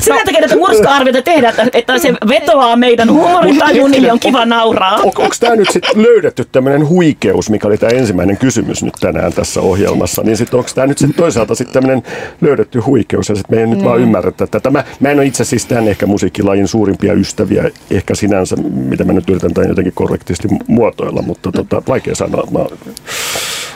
[0.00, 0.20] Sitä no.
[0.24, 4.96] takia näitä murska-arvioita tehdään, että, että se vetoaa meidän huumorintajuun, niin on kiva nauraa.
[4.96, 9.32] On, onko tämä nyt sitten löydetty tämmöinen huikeus, mikä oli tämä ensimmäinen kysymys nyt tänään
[9.32, 12.02] tässä ohjelmassa, niin sitten onko tämä nyt sitten toisaalta sitten tämmöinen
[12.40, 13.84] löydetty huikeus, ja sitten me ei nyt mm.
[13.84, 14.70] vaan ymmärretä tätä.
[14.70, 19.12] Mä, mä en ole itse siis tämän ehkä musiikkilajin suurimpia ystäviä, ehkä sinänsä, mitä mä
[19.12, 22.48] nyt yritän tämän jotenkin korrektisti muotoilla, mutta tota, vaikea sanoa.
[22.50, 22.58] Mä,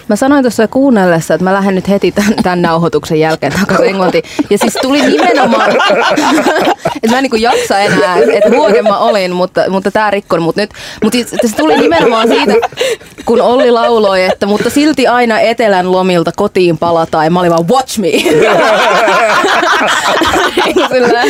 [0.09, 4.25] Mä sanoin tuossa kuunnellessa, että mä lähden nyt heti tämän, tämän nauhoituksen jälkeen takaisin Englantiin.
[4.51, 9.71] Ja siis tuli nimenomaan, että mä en niin jaksa enää, että vuoden mä olin, mutta,
[9.71, 10.71] mutta tää rikkon mut nyt.
[11.03, 12.53] Mutta siis, se tuli nimenomaan siitä,
[13.25, 17.25] kun Olli lauloi, että mutta silti aina etelän lomilta kotiin palataan.
[17.25, 18.09] Ja mä olin vaan, watch me.
[20.93, 21.23] Sillä,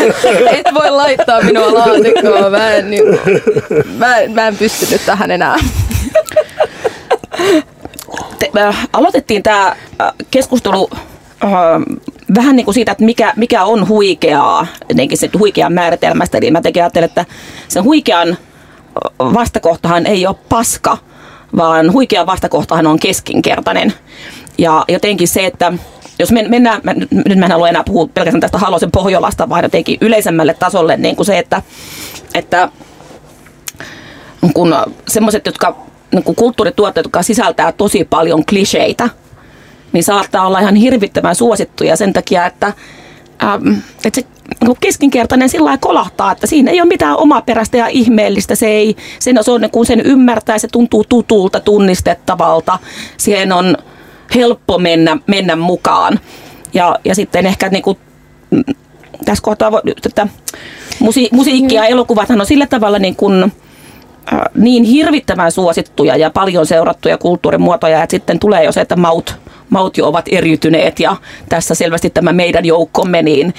[0.50, 2.50] et voi laittaa minua laatikkoon.
[2.50, 3.04] Mä en, niin,
[3.98, 5.58] mä, mä en pystynyt tähän enää
[8.42, 9.76] te, äh, aloitettiin tämä äh,
[10.30, 10.90] keskustelu
[11.44, 11.50] äh,
[12.34, 16.38] vähän niin kuin siitä, että mikä, mikä on huikeaa, jotenkin se huikean määritelmästä.
[16.38, 17.24] Eli mä tekin ajattelen, että
[17.68, 18.36] sen huikean äh,
[19.34, 20.98] vastakohtahan ei ole paska,
[21.56, 23.92] vaan huikea vastakohtahan on keskinkertainen.
[24.58, 25.72] Ja jotenkin se, että
[26.18, 29.62] jos men, mennään, mä, nyt mä en halua enää puhua pelkästään tästä Halosen Pohjolasta, vaan
[29.62, 31.62] jotenkin yleisemmälle tasolle niin kuin se, että,
[32.34, 32.68] että
[34.54, 34.74] kun
[35.08, 39.10] semmoiset, jotka niin kulttuurituotteet, jotka sisältää tosi paljon kliseitä,
[39.92, 42.72] niin saattaa olla ihan hirvittävän suosittuja sen takia, että,
[43.42, 43.68] ähm,
[44.04, 44.26] että se
[44.60, 48.54] niinku keskinkertainen sillä lailla kolahtaa, että siinä ei ole mitään omaperäistä ja ihmeellistä.
[48.54, 52.78] Se, ei, sen, se on, kun sen ymmärtää, se tuntuu tutulta, tunnistettavalta.
[53.16, 53.76] Siihen on
[54.34, 56.20] helppo mennä, mennä mukaan.
[56.74, 57.98] Ja, ja sitten ehkä niin kuin,
[58.50, 58.64] mm,
[59.24, 59.72] tässä kohtaa,
[60.06, 60.28] että
[60.98, 63.52] musi, musiikki ja elokuvathan on sillä tavalla niin kuin,
[64.54, 69.36] niin hirvittävän suosittuja ja paljon seurattuja kulttuurimuotoja, että sitten tulee jo se, että maut,
[69.70, 71.16] maut jo ovat eriytyneet ja
[71.48, 73.54] tässä selvästi tämä meidän joukkomme niin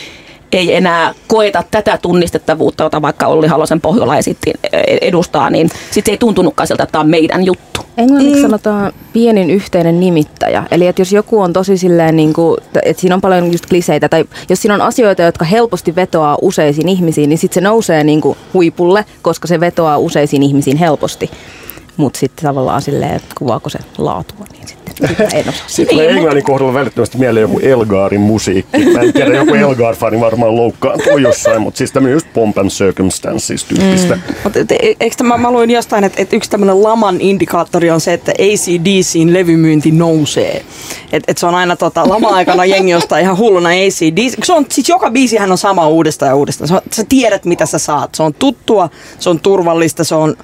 [0.58, 4.54] ei enää koeta tätä tunnistettavuutta, jota vaikka Olli Halosen Pohjola esitti,
[5.02, 7.82] edustaa, niin sitten se ei tuntunutkaan siltä, että tämä on meidän juttu.
[7.98, 8.42] Englanniksi mm.
[8.42, 10.64] sanotaan pienin yhteinen nimittäjä.
[10.72, 14.10] Eli että jos joku on tosi silleen, niin kuin, että siinä on paljon just kliseitä,
[14.10, 18.22] tai jos siinä on asioita, jotka helposti vetoaa useisiin ihmisiin, niin sitten se nousee niin
[18.22, 21.32] kuin huipulle, koska se vetoaa useisiin ihmisiin helposti.
[21.98, 24.84] Mutta sitten tavallaan silleen, että kuvaako se laatua, niin sitten
[25.34, 25.68] en osaa.
[25.68, 28.86] Sitten tulee englannin kohdalla välittömästi mieleen joku Elgarin musiikki.
[28.86, 33.64] Mä en tiedä, joku Elgar-fani varmaan loukkaantuu jossain, mutta siis tämmöinen just pomp and circumstances
[33.64, 34.16] tyyppistä.
[34.16, 34.22] Mm.
[34.44, 38.14] Mutta e- eikö tämä, mä luin jostain, että, että yksi tämmöinen laman indikaattori on se,
[38.14, 40.66] että ACDCin levymyynti nousee.
[41.12, 44.46] Että et se on aina tota, lama-aikana jengi ostaa ihan hulluna ACDC.
[44.46, 46.68] Se on, siis joka biisihän on sama uudestaan ja uudestaan.
[46.68, 48.16] Se on, sä tiedät, mitä sä saat.
[48.16, 50.36] Se on tuttua, se on turvallista, se on,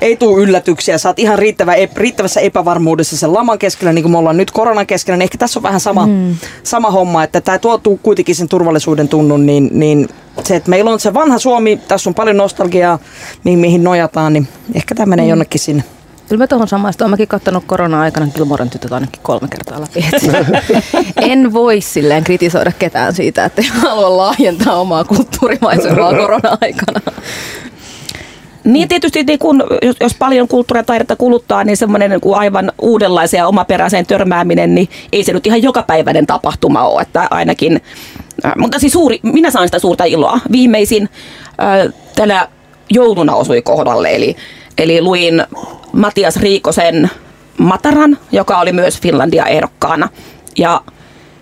[0.00, 0.89] ei tule yllätyksiä.
[0.98, 4.86] Sä oot ihan riittävä, riittävässä epävarmuudessa sen laman keskellä, niin kuin me ollaan nyt koronan
[4.86, 5.16] keskellä.
[5.16, 6.36] Niin ehkä tässä on vähän sama, mm.
[6.62, 10.08] sama homma, että tämä tuotuu kuitenkin sen turvallisuuden tunnun, niin, niin
[10.44, 12.98] se, että meillä on se vanha Suomi, tässä on paljon nostalgiaa,
[13.44, 15.84] mihin, mihin nojataan, niin ehkä tämä menee jonnekin sinne.
[16.30, 17.04] Kyllä mä tuohon samaista.
[17.04, 20.04] Olen mäkin katsonut korona-aikana Gilmoren tytöt ainakin kolme kertaa läpi.
[21.30, 27.00] En voi silleen kritisoida ketään siitä, että ei halua laajentaa omaa kulttuurimaisemaa korona-aikana.
[28.64, 32.38] Niin tietysti niin kun, jos, jos paljon kulttuuria ja taidetta kuluttaa, niin semmoinen niin kuin
[32.38, 37.02] aivan uudenlaisen ja omaperäiseen törmääminen, niin ei se nyt ihan jokapäiväinen tapahtuma ole.
[37.02, 37.82] Että ainakin,
[38.44, 40.40] äh, mutta siis suuri, minä saan sitä suurta iloa.
[40.52, 41.08] Viimeisin
[41.62, 42.48] äh, tänä
[42.90, 44.36] jouluna osui kohdalle, eli,
[44.78, 45.44] eli luin
[45.92, 47.10] Matias Riikosen
[47.58, 50.08] Mataran, joka oli myös Finlandia ehdokkaana.
[50.58, 50.80] Ja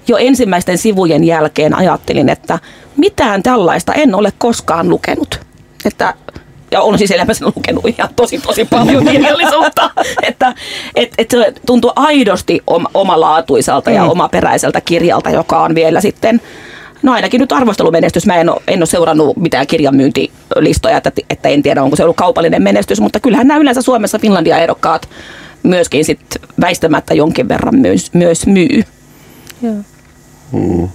[0.08, 2.58] jo ensimmäisten sivujen jälkeen ajattelin, että
[2.96, 5.40] mitään tällaista en ole koskaan lukenut.
[5.84, 6.14] Että
[6.70, 9.90] ja on siis elämässä lukenut ihan tosi tosi paljon kirjallisuutta,
[10.28, 10.54] että
[10.94, 16.40] et, et se tuntuu aidosti oma, omalaatuiselta ja omaperäiseltä kirjalta, joka on vielä sitten
[17.02, 18.26] No ainakin nyt arvostelumenestys.
[18.26, 22.16] Mä en ole, en ole seurannut mitään kirjanmyyntilistoja, että, että en tiedä onko se ollut
[22.16, 25.08] kaupallinen menestys, mutta kyllähän nämä yleensä Suomessa Finlandia-ehdokkaat
[25.62, 26.20] myöskin sit
[26.60, 28.82] väistämättä jonkin verran myös, myös myy.
[29.62, 30.88] Joo.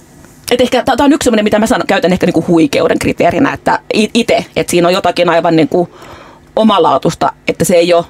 [0.54, 3.78] Et ehkä tämä on yksi sellainen, mitä mä sanon, käytän ehkä niinku huikeuden kriteerinä, että
[3.92, 5.88] itse, että siinä on jotakin aivan niinku
[6.56, 8.04] omalaatusta, että se ei ole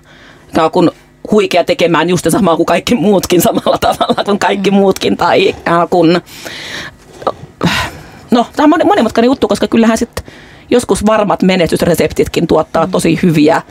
[0.73, 0.91] kuin
[1.31, 5.17] huikea tekemään just samaa kuin kaikki muutkin samalla tavalla kuin kaikki muutkin.
[5.17, 5.55] Tai
[5.91, 6.21] kuin,
[8.31, 10.25] no, tämä on moni- monimutkainen juttu, koska kyllähän sitten
[10.71, 13.63] joskus varmat menestysreseptitkin tuottaa tosi hyviä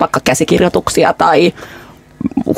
[0.00, 1.54] vaikka käsikirjoituksia tai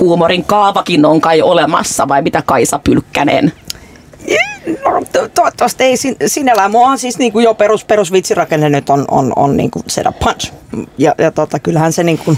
[0.01, 3.53] huumorin kaavakin on kai olemassa, vai mitä Kaisa Pylkkänen
[4.85, 6.71] No, to- toivottavasti ei sin- sinällään.
[6.71, 10.53] Mua on siis niinku jo perus, perusvitsirakenne nyt on, on, on niinku set up punch.
[10.99, 12.37] Ja, ja tota, kyllähän se niinku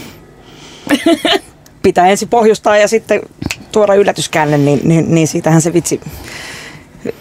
[1.82, 3.20] pitää ensin pohjustaa ja sitten
[3.72, 6.00] tuoda yllätyskäänne, niin, niin, niin siitähän se vitsi,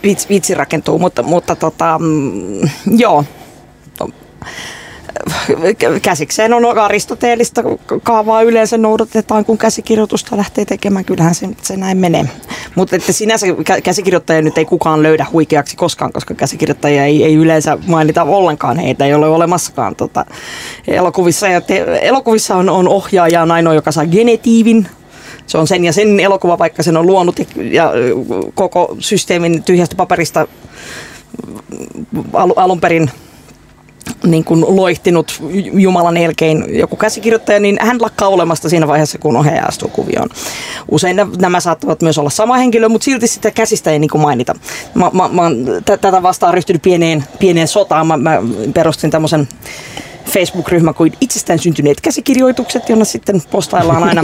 [0.03, 0.99] vitsi, vitsi rakentuu.
[0.99, 3.25] Mutta, mutta tota, mm, joo,
[6.01, 7.63] käsikseen on aristoteellista
[8.03, 11.05] kaavaa yleensä noudatetaan, kun käsikirjoitusta lähtee tekemään.
[11.05, 12.25] Kyllähän se, se näin menee.
[12.75, 17.35] Mutta että sinänsä kä- käsikirjoittajia nyt ei kukaan löydä huikeaksi koskaan, koska käsikirjoittajia ei, ei
[17.35, 18.77] yleensä mainita ollenkaan.
[18.77, 20.25] Heitä ei ole olemassakaan tota,
[20.87, 21.47] elokuvissa.
[21.47, 24.87] Ja te, elokuvissa on, on ohjaaja on ainoa, joka saa genetiivin
[25.47, 27.91] se on sen ja sen elokuva, vaikka sen on luonut ja,
[28.53, 30.47] koko systeemin tyhjästä paperista
[32.33, 33.11] al, alun perin
[34.25, 35.41] niin kuin loihtinut
[35.73, 40.29] Jumalan elkein joku käsikirjoittaja, niin hän lakkaa olemasta siinä vaiheessa, kun ohjaaja astuu kuvioon.
[40.91, 44.55] Usein nämä saattavat myös olla sama henkilö, mutta silti sitä käsistä ei niin kuin mainita.
[44.93, 45.43] Mä, mä, mä
[45.85, 48.07] tätä vastaan ryhtynyt pieneen, pieneen sotaan.
[48.07, 48.41] Mä, mä
[48.73, 49.47] perustin tämmöisen
[50.25, 54.23] Facebook-ryhmä kuin itsestään syntyneet käsikirjoitukset, jonne sitten postaillaan aina,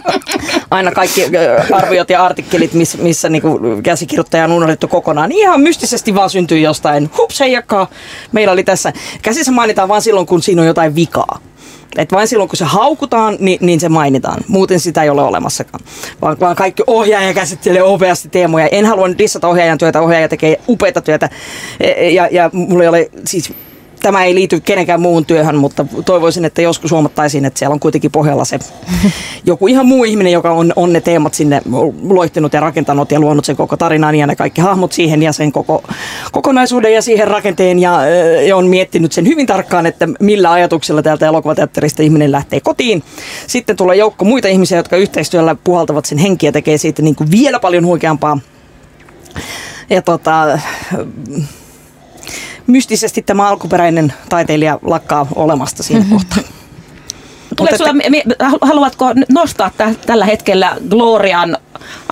[0.70, 1.22] aina kaikki
[1.72, 5.32] arviot ja artikkelit, miss, missä niinku käsikirjoittaja on unohdettu kokonaan.
[5.32, 7.10] Ihan mystisesti vaan syntyy jostain.
[7.18, 7.90] Hups, heijakkaa.
[8.32, 8.92] Meillä oli tässä.
[9.22, 11.38] Käsissä mainitaan vain silloin, kun siinä on jotain vikaa.
[11.98, 14.40] Et vain silloin, kun se haukutaan, niin, niin se mainitaan.
[14.48, 15.84] Muuten sitä ei ole olemassakaan.
[16.22, 18.68] Vaan, vaan kaikki ohjaaja käsittelee opeasti teemoja.
[18.68, 20.00] En halua dissata ohjaajan työtä.
[20.00, 21.30] Ohjaaja tekee upeita työtä.
[21.80, 23.52] E- Ja, ja mulla ei ole siis
[24.02, 28.10] tämä ei liity kenenkään muun työhön, mutta toivoisin, että joskus huomattaisiin, että siellä on kuitenkin
[28.10, 28.58] pohjalla se
[29.44, 31.62] joku ihan muu ihminen, joka on, on ne teemat sinne
[32.02, 35.52] loihtinut ja rakentanut ja luonut sen koko tarinan ja ne kaikki hahmot siihen ja sen
[35.52, 35.82] koko
[36.32, 38.00] kokonaisuuden ja siihen rakenteen ja,
[38.46, 43.02] ja on miettinyt sen hyvin tarkkaan, että millä ajatuksella täältä elokuvateatterista ihminen lähtee kotiin.
[43.46, 47.30] Sitten tulee joukko muita ihmisiä, jotka yhteistyöllä puhaltavat sen henkiä ja tekee siitä niin kuin
[47.30, 48.38] vielä paljon huikeampaa.
[49.90, 50.58] Ja tota,
[52.66, 56.16] mystisesti tämä alkuperäinen taiteilija lakkaa olemasta siinä mm-hmm.
[56.16, 56.56] kohtaa.
[57.56, 57.92] Tuleeko sulla,
[58.62, 61.56] haluatko nostaa t- tällä hetkellä Glorian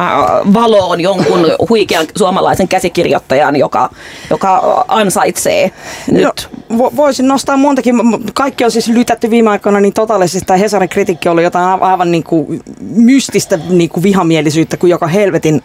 [0.01, 0.09] äh,
[0.55, 3.91] valoon jonkun huikean suomalaisen käsikirjoittajan, joka,
[4.31, 5.71] joka ansaitsee
[6.11, 6.49] nyt?
[6.69, 7.97] No, voisin nostaa montakin.
[8.35, 10.47] Kaikki on siis lytätty viime aikoina niin totaalisesti.
[10.47, 15.63] Tämä Hesarin kritiikki oli jotain aivan niin kuin mystistä niin kuin vihamielisyyttä kuin joka helvetin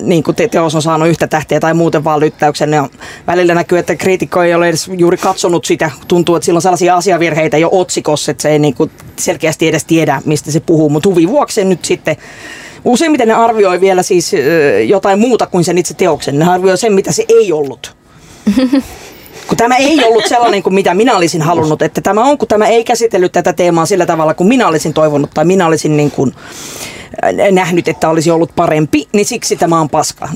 [0.00, 2.72] niin kuin teos on saanut yhtä tähteä tai muuten vaan lyttäyksen.
[2.72, 2.88] Ja
[3.26, 5.90] välillä näkyy, että kriitikko ei ole edes juuri katsonut sitä.
[6.08, 9.84] Tuntuu, että sillä on sellaisia asiavirheitä jo otsikossa, että se ei niin kuin selkeästi edes
[9.84, 10.88] tiedä, mistä se puhuu.
[10.88, 12.16] Mutta huvin vuoksi nyt sitten
[12.84, 14.40] Useimmiten ne arvioi vielä siis äh,
[14.88, 16.38] jotain muuta kuin sen itse teoksen.
[16.38, 17.96] Ne arvioi sen, mitä se ei ollut.
[19.48, 22.66] kun tämä ei ollut sellainen kuin mitä minä olisin halunnut, että tämä on, kun tämä
[22.66, 26.34] ei käsitellyt tätä teemaa sillä tavalla kuin minä olisin toivonut tai minä olisin niin kuin,
[27.24, 30.28] Äh, nähnyt, että olisi ollut parempi, niin siksi tämä on paska.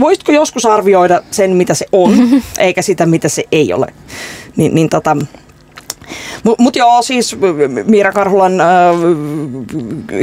[0.00, 2.12] Voisitko joskus arvioida sen, mitä se on,
[2.58, 3.86] eikä sitä, mitä se ei ole?
[4.56, 5.16] Niin, niin tota,
[6.44, 7.36] mutta mut joo, siis
[7.86, 8.66] Miira Karhulan äh,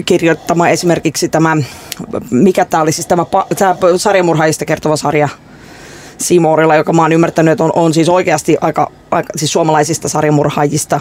[0.06, 1.58] kirjoittama esimerkiksi tämä,
[2.32, 3.26] mikä tämä oli siis tämä,
[3.58, 5.30] tämä sarjamurhaajista kertova sarja,
[6.22, 11.00] Simorilla, joka mä oon ymmärtänyt, että on, on siis oikeasti aika, aika siis suomalaisista sarjamurhaajista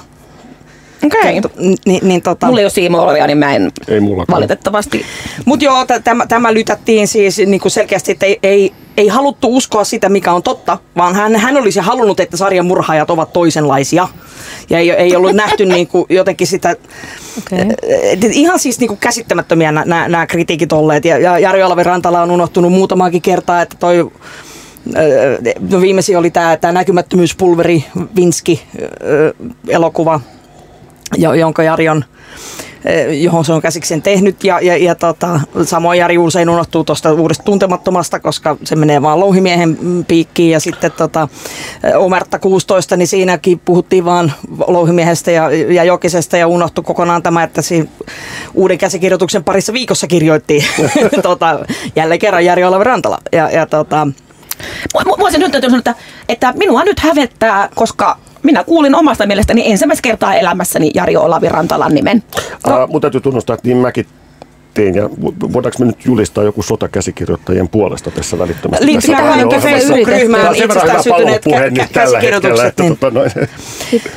[1.07, 1.39] Okei.
[1.39, 1.51] Okay.
[1.87, 2.47] Niin, niin, tota...
[2.47, 5.05] Mulla ei ole siimoolia, niin mä en ei valitettavasti.
[5.45, 9.85] Mutta joo, tämä, tämä lytättiin siis niin kuin selkeästi, että ei, ei, ei haluttu uskoa
[9.85, 14.09] sitä, mikä on totta, vaan hän, hän olisi halunnut, että sarjan murhaajat ovat toisenlaisia.
[14.71, 16.77] Ja ei, ei ollut nähty niin kuin jotenkin sitä,
[17.39, 17.59] okay.
[18.33, 21.05] ihan siis niin kuin käsittämättömiä nämä, nämä kritiikit olleet.
[21.05, 24.11] Ja, ja Jari Olavi Rantala on unohtunut muutamaakin kertaa, että toi
[25.71, 27.85] No viimeisin oli tämä, tämä näkymättömyyspulveri
[28.17, 28.63] Vinski
[29.69, 30.21] elokuva,
[31.17, 32.05] jonka Jari on
[33.21, 34.45] johon se on käsiksen tehnyt.
[34.45, 39.21] Ja, ja, ja tota, samoin Jari usein unohtuu tuosta uudesta tuntemattomasta, koska se menee vaan
[39.21, 40.51] louhimiehen piikkiin.
[40.51, 41.29] Ja sitten tota,
[41.97, 44.33] Omerta 16, niin siinäkin puhuttiin vaan
[44.67, 47.87] louhimiehestä ja, ja Jokisesta ja unohtui kokonaan tämä, että siinä
[48.55, 50.65] uuden käsikirjoituksen parissa viikossa kirjoitti
[51.23, 51.59] tota,
[51.97, 53.19] jälleen kerran Jari Olavi Rantala.
[53.33, 54.09] Ja, ja tota,
[55.19, 55.95] Voisin nyt sanoa, että,
[56.29, 61.95] että minua nyt hävettää, koska minä kuulin omasta mielestäni ensimmäistä kertaa elämässäni Jari Olavi Rantalan
[61.95, 62.23] nimen.
[62.67, 62.85] No.
[62.85, 64.07] Uh, mun täytyy tunnustaa, että niin mäkin
[64.75, 64.95] tein.
[64.95, 65.11] Ja
[65.53, 68.87] voidaanko me nyt julistaa joku sotakäsikirjoittajien puolesta tässä välittömästi?
[68.87, 71.43] Liittyy tähän Facebook-ryhmään itsestään syntyneet
[71.93, 72.79] käsikirjoitukset.
[72.79, 72.97] Niin.
[72.97, 73.21] Tota,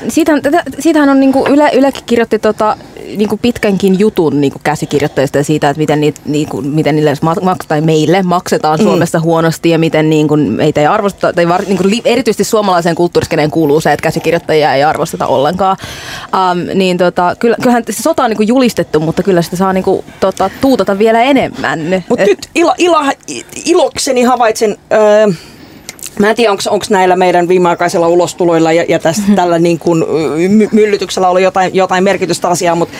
[0.08, 0.41] siitähän,
[0.79, 2.77] siitähän on niin kuin Yle, Ylekin kirjoitti tota,
[3.17, 6.95] niin kuin pitkänkin jutun niin kuin käsikirjoittajista ja siitä, että miten, niitä, niin kuin, miten
[6.95, 8.83] niille maks- tai meille maksetaan mm.
[8.83, 12.95] Suomessa huonosti ja miten niin kuin, meitä ei arvosteta, tai var, niin kuin, erityisesti suomalaiseen
[12.95, 15.77] kulttuuriskeneen kuuluu se, että käsikirjoittajia ei arvosteta ollenkaan.
[16.23, 19.73] Um, niin tota, kyllä, kyllähän se sota on niin kuin julistettu, mutta kyllä sitä saa
[19.73, 22.03] niin kuin, tota, tuutata vielä enemmän.
[22.09, 22.99] Mutta nyt ilo, ilo,
[23.65, 24.77] ilokseni havaitsen...
[24.93, 25.27] Öö,
[26.19, 29.35] Mä en tiedä, onko näillä meidän viimeaikaisilla ulostuloilla ja, ja tästä, mm-hmm.
[29.35, 30.03] tällä niin kuin,
[30.49, 32.97] my, myllytyksellä ollut jotain, jotain merkitystä asiaa, mutta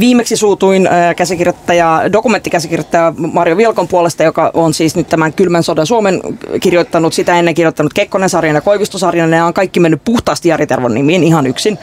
[0.00, 5.86] viimeksi suutuin äh, käsikirjoittaja, dokumenttikäsikirjoittaja Mario Vilkon puolesta, joka on siis nyt tämän Kylmän sodan
[5.86, 6.20] Suomen
[6.60, 11.24] kirjoittanut, sitä ennen kirjoittanut Kekkonen-sarjan ja Koivistosarjan, ne on kaikki mennyt puhtaasti Jari Tervon nimiin
[11.24, 11.78] ihan yksin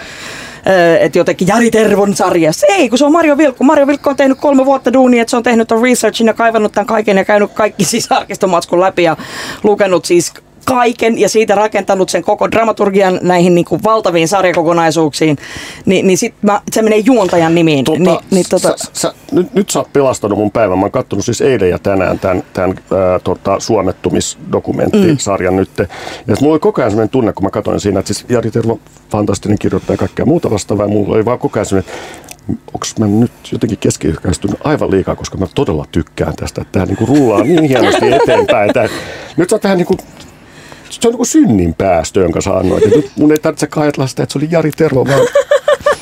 [1.00, 2.68] että jotenkin Jari Tervon sarjassa.
[2.70, 3.64] Ei, kun se on Mario Vilkku.
[3.64, 6.72] Mario Vilkku on tehnyt kolme vuotta duunia, että se on tehnyt ton researchin ja kaivannut
[6.72, 9.18] tämän kaiken ja käynyt kaikki siis arkistomatskun läpi ja
[9.64, 10.34] lukenut siis
[10.66, 15.38] kaiken ja siitä rakentanut sen koko dramaturgian näihin niin kuin valtaviin sarjakokonaisuuksiin,
[15.86, 17.86] niin, niin sit mä, se menee juontajan nimiin.
[17.86, 18.78] Tota, niin, niin, tota...
[18.78, 20.80] sä, sä, nyt, nyt sä oot pelastanut mun päivän.
[20.80, 25.58] Mä oon kattonut siis eilen ja tänään tämän, tämän ää, tota, suomettumisdokumenttisarjan mm.
[25.60, 25.70] nyt.
[26.28, 28.80] Ja mulla oli koko ajan sellainen tunne, kun mä katsoin siinä, että siis Jari Tervo,
[29.10, 30.88] fantastinen kirjoittaja ja kaikkea muuta vastaavaa.
[30.88, 31.94] Mulla oli vaan koko ajan sellainen,
[32.48, 37.06] onko mä nyt jotenkin keskiyhkäistynyt aivan liikaa, koska mä todella tykkään tästä, että tämä niinku
[37.06, 38.70] rullaa niin hienosti eteenpäin.
[38.70, 38.90] Että
[39.38, 39.98] nyt sä oot tähän niinku
[40.90, 42.86] se on niin kuin synnin päästö, jonka sä annoit.
[42.96, 45.28] nyt mun ei tarvitse ajatella sitä, että se oli Jari Tervo, vaan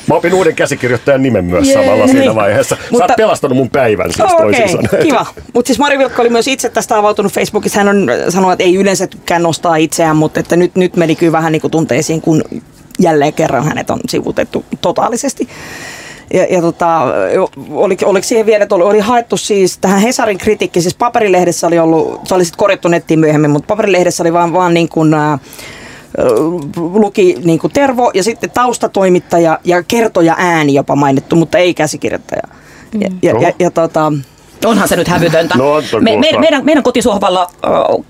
[0.06, 2.34] Mä opin uuden käsikirjoittajan nimen myös Jee, samalla siinä niin.
[2.34, 2.76] vaiheessa.
[2.76, 5.26] Sä Mutta, oot pelastanut mun päivän siis oh, toisin okay, kiva.
[5.54, 7.78] Mutta siis Mari Vilkko oli myös itse tästä avautunut Facebookissa.
[7.80, 11.32] Hän on sanonut, että ei yleensä tykkää nostaa itseään, mutta että nyt, nyt meni kyllä
[11.32, 12.44] vähän niin kuin tunteisiin, kun
[12.98, 15.48] jälleen kerran hänet on sivutettu totaalisesti.
[16.32, 17.00] Ja, ja tota,
[17.70, 21.78] oli, oliko siihen vielä, että oli, oli haettu siis tähän Hesarin kritiikki, siis paperilehdessä oli
[21.78, 25.38] ollut, se oli sitten korjattu nettiin myöhemmin, mutta paperilehdessä oli vaan, vaan niin kuin, ää,
[26.76, 32.42] luki niin kuin Tervo ja sitten taustatoimittaja ja kertoja ääni jopa mainittu, mutta ei käsikirjoittaja.
[33.00, 34.12] Ja, ja, ja, ja tota,
[34.64, 35.54] Onhan se nyt hävytöntä.
[35.58, 37.68] No, me, me, meidän, meidän kotisohvalla ö,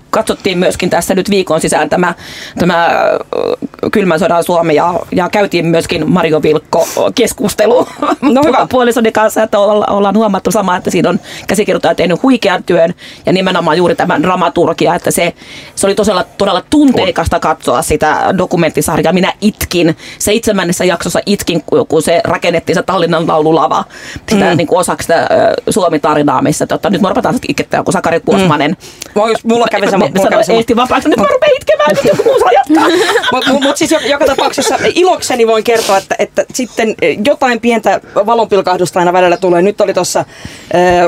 [0.09, 2.13] katsottiin myöskin tässä nyt viikon sisään tämä,
[2.59, 7.87] tämä ö, kylmän sodan Suomi ja, ja käytiin myöskin Mario Vilkko keskustelu
[8.21, 8.67] No hyvä.
[8.69, 12.93] puolisoni kanssa, että olla, ollaan huomattu sama, että siinä on käsikirjoittaja tehnyt huikean työn
[13.25, 15.33] ja nimenomaan juuri tämän dramaturgia, että se,
[15.75, 19.13] se oli todella, todella tunteikasta katsoa sitä dokumenttisarjaa.
[19.13, 23.83] Minä itkin, seitsemännessä jaksossa itkin, kun- se rakennettiin se Tallinnan laululava,
[24.29, 24.57] sitä mm.
[24.57, 25.27] niin kuin osaksi sitä
[25.69, 28.77] Suomi-tarinaa, missä tota, nyt mä rupetaan itkettää, kun Sakari Kuosmanen
[29.15, 30.57] Mä ois- mulla kävi sama, mulla kävi sama.
[30.57, 32.87] Eesti vapaaksi, nyt mä rupean itkemään, nyt joku muu saa jatkaa.
[33.31, 38.01] Mutta mut, mut siis joka, tapauksessa ilokseni voin kertoa, että, että sitten eh, jotain pientä
[38.25, 39.61] valonpilkahdusta aina välillä tulee.
[39.61, 40.25] Nyt oli tuossa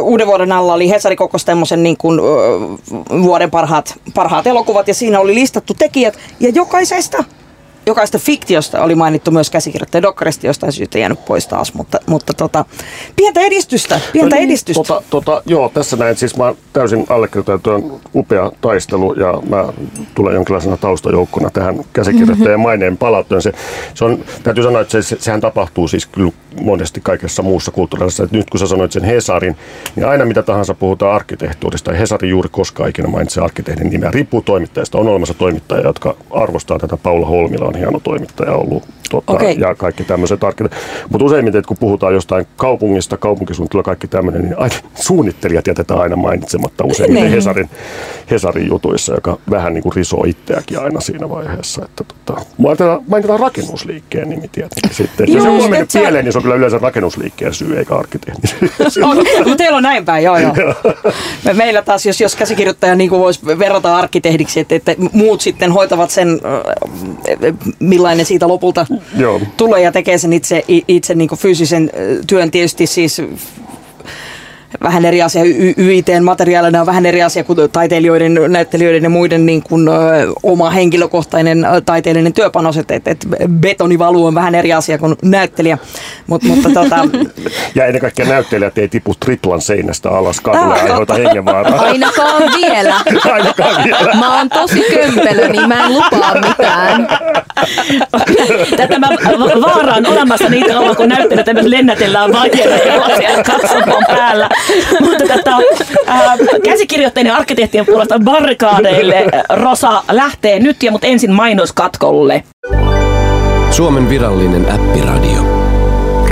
[0.01, 4.93] uuden vuoden alla, oli Hesari kokosi tämmöisen niin kuin, äh, vuoden parhaat, parhaat elokuvat ja
[4.93, 7.23] siinä oli listattu tekijät ja jokaisesta
[7.87, 12.65] jokaista fiktiosta oli mainittu myös käsikirjoittaja Dokkarista jostain syystä jäänyt pois taas, mutta, mutta tota,
[13.15, 14.83] pientä edistystä, pientä edistystä.
[14.83, 16.15] Tota, tota, joo, tässä näin.
[16.15, 19.65] Siis mä täysin allekirjoitan, että on upea taistelu ja mä
[20.15, 23.41] tulen jonkinlaisena taustajoukkona tähän käsikirjoittajan maineen palautteen.
[23.41, 23.53] Se,
[23.93, 26.31] se on, täytyy sanoa, että se, sehän tapahtuu siis kyllä
[26.61, 28.23] monesti kaikessa muussa kulttuurissa.
[28.23, 29.57] Että nyt kun sä sanoit sen Hesarin,
[29.95, 34.11] niin aina mitä tahansa puhutaan arkkitehtuurista, ja Hesari juuri koskaan ikinä mainitse arkkitehdin nimeä.
[34.11, 34.97] Riippuu toimittajasta.
[34.97, 36.97] On olemassa toimittajia, jotka arvostaa tätä.
[36.97, 38.83] Paula Holmila on hieno toimittaja ollut.
[39.09, 39.55] Tota, Okei.
[39.59, 40.87] ja kaikki tämmöiset arkkitehtuurit.
[41.09, 44.75] Mutta useimmiten, kun puhutaan jostain kaupungista, kaupunkisuunnittelua kaikki tämmöinen, niin aina
[45.07, 47.33] suunnittelijat jätetään aina mainitsematta useimmiten Niin.
[47.35, 47.69] Hesarin,
[48.31, 51.85] Hesarin jutuissa, joka vähän niin kuin risoo itseäkin aina siinä vaiheessa.
[51.85, 55.33] Että tota, mainitaan, mainitaan rakennusliikkeen nimi tietenkin sitten.
[55.33, 57.95] Jos joku on mennyt et sä- pieleen, niin se on kyllä yleensä rakennusliikkeen syy, eikä
[57.95, 58.41] arkkitehdin
[58.89, 59.03] syy.
[59.07, 60.53] On, no, teillä on näin päin, joo joo.
[61.45, 66.09] Me, meillä taas, jos, jos käsikirjoittaja niin voisi verrata arkkitehdiksi, että, että muut sitten hoitavat
[66.09, 66.41] sen,
[67.79, 68.85] millainen siitä lopulta
[69.57, 73.21] Tulee ja tekee sen itse, itse niin fyysisen äh, työn tietysti siis
[74.83, 75.43] vähän eri asia.
[75.43, 79.91] Y- YIT-materiaalina on vähän eri asia kuin taiteilijoiden, näyttelijöiden ja muiden niin kuin, ö,
[80.43, 82.77] oma henkilökohtainen ö, taiteellinen työpanos.
[82.77, 85.77] Et, et, et betonivalu on vähän eri asia kuin näyttelijä.
[86.27, 86.95] Mut, mutta tota,
[87.75, 91.79] Ja ennen kaikkea näyttelijät ei tipu triplan seinästä alas kadulle ja Ah, aiheuta hengenvaaraa.
[91.81, 92.95] Ainakaan vielä.
[93.33, 94.13] Ainakaan vielä.
[94.19, 97.07] Mä oon tosi kömpelö, niin mä en lupaa mitään.
[98.89, 104.49] Tämä va- vaara on olemassa niitä kauan, kun näyttelytä myös lennätellään vaiheella siellä katsomon päällä.
[105.05, 105.51] Mutta
[106.05, 112.43] ää, käsikirjoittajien ja arkkitehtien puolesta barrikaadeille Rosa lähtee nyt, ja mutta ensin mainoskatkolle.
[113.71, 115.67] Suomen virallinen äppiradio.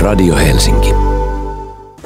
[0.00, 0.94] Radio Helsinki.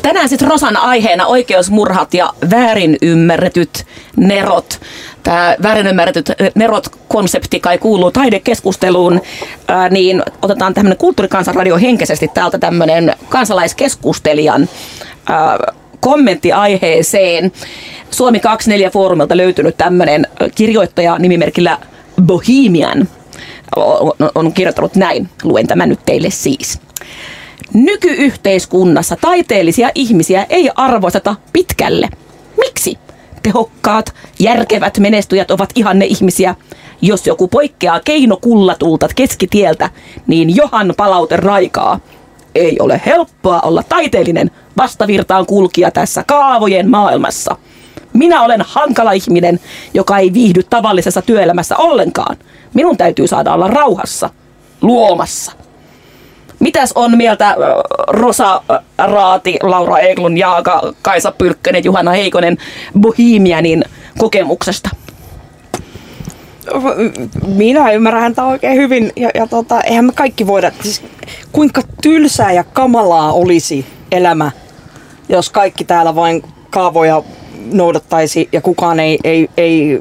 [0.03, 4.81] Tänään sitten Rosan aiheena oikeusmurhat ja väärin ymmärretyt nerot.
[5.23, 9.21] Tämä väärin ymmärretyt nerot-konsepti kai kuuluu taidekeskusteluun,
[9.68, 14.68] ää, niin otetaan tämmöinen kulttuurikansanradio henkisesti täältä tämmöinen kansalaiskeskustelijan
[15.29, 15.59] ää,
[16.01, 17.53] kommentti aiheeseen.
[18.11, 21.79] Suomi 24 foorumilta löytynyt tämmöinen kirjoittaja nimimerkillä
[22.23, 23.09] Bohemian
[24.35, 25.29] on, kirjoittanut näin.
[25.43, 26.81] Luen tämän nyt teille siis.
[27.75, 32.09] Nykyyhteiskunnassa taiteellisia ihmisiä ei arvosteta pitkälle.
[32.57, 32.99] Miksi?
[33.43, 36.55] Tehokkaat, järkevät menestyjät ovat ihanne ihmisiä.
[37.03, 39.91] Jos joku poikkeaa keinokullatulta keskitieltä,
[40.27, 42.01] niin johan palaute raikaa.
[42.55, 44.51] Ei ole helppoa olla taiteellinen
[44.83, 47.57] vastavirtaan kulkija tässä kaavojen maailmassa.
[48.12, 49.61] Minä olen hankala ihminen,
[49.95, 52.37] joka ei viihdy tavallisessa työelämässä ollenkaan.
[52.74, 54.31] Minun täytyy saada olla rauhassa,
[54.83, 55.53] luomassa.
[56.59, 57.57] Mitäs on mieltä
[58.09, 58.62] Rosa
[58.99, 62.59] Raati, Laura Eglun, Jaaka, Kaisa Pylkkönen, Juhana Heikonen
[63.01, 63.85] Bohemianin
[64.18, 64.91] kokemuksesta?
[67.47, 71.03] minä ymmärrän häntä oikein hyvin ja, ja tota, eihän me kaikki voida, siis
[71.53, 74.51] kuinka tylsää ja kamalaa olisi elämä,
[75.31, 77.22] jos kaikki täällä vain kaavoja
[77.72, 80.01] noudattaisi ja kukaan ei, ei, ei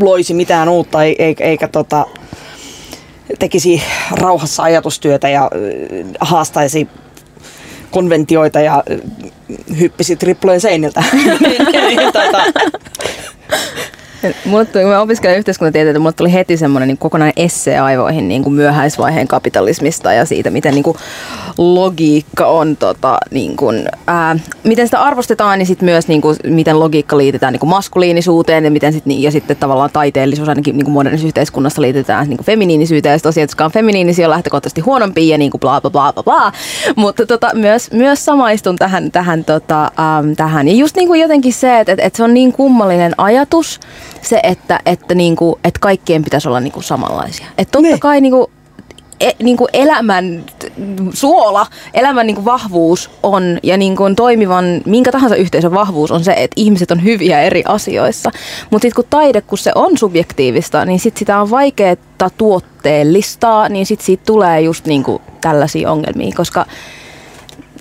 [0.00, 2.06] loisi mitään uutta ei- ei- eikä tota,
[3.38, 5.50] tekisi rauhassa ajatustyötä ja äh,
[6.20, 6.88] haastaisi
[7.90, 8.98] konventioita ja äh,
[9.78, 11.04] hyppisi triplojen seiniltä.
[11.12, 12.44] Niin, tota,
[14.44, 18.42] Mulle tuli, kun mä opiskelin yhteiskuntatieteitä, mulle tuli heti semmoinen niin kokonainen essee aivoihin niin
[18.42, 20.96] kuin myöhäisvaiheen kapitalismista ja siitä, miten niin kuin
[21.58, 26.80] logiikka on, tota, niin kuin, ää, miten sitä arvostetaan, niin sit myös niin kuin, miten
[26.80, 30.84] logiikka liitetään niin kuin maskuliinisuuteen ja, miten sit, niin, ja sitten tavallaan taiteellisuus ainakin niin
[30.84, 34.80] kuin modernissa yhteiskunnassa liitetään niin kuin feminiinisyyteen ja sit tosiaan, jotka on feminiinisiä on lähtökohtaisesti
[34.80, 36.52] huonompia ja niin kuin bla bla bla bla bla.
[36.96, 40.68] Mutta tota, myös, myös samaistun tähän, tähän, tota, äm, tähän.
[40.68, 43.80] Ja just niin kuin jotenkin se, että, että, että se on niin kummallinen ajatus,
[44.22, 47.46] se, että, että, niinku, että kaikkien pitäisi olla niinku samanlaisia.
[47.58, 47.98] Että totta Ne.
[47.98, 48.50] kai niinku,
[49.20, 50.44] e, niinku elämän
[51.12, 56.54] suola, elämän niinku vahvuus on ja niinku toimivan, minkä tahansa yhteisön vahvuus on se, että
[56.56, 58.30] ihmiset on hyviä eri asioissa.
[58.70, 61.96] Mutta sitten kun taide, kun se on subjektiivista, niin sit sitä on vaikeaa
[62.38, 66.66] tuotteellistaa, niin sitten siitä tulee just niinku tällaisia ongelmia, koska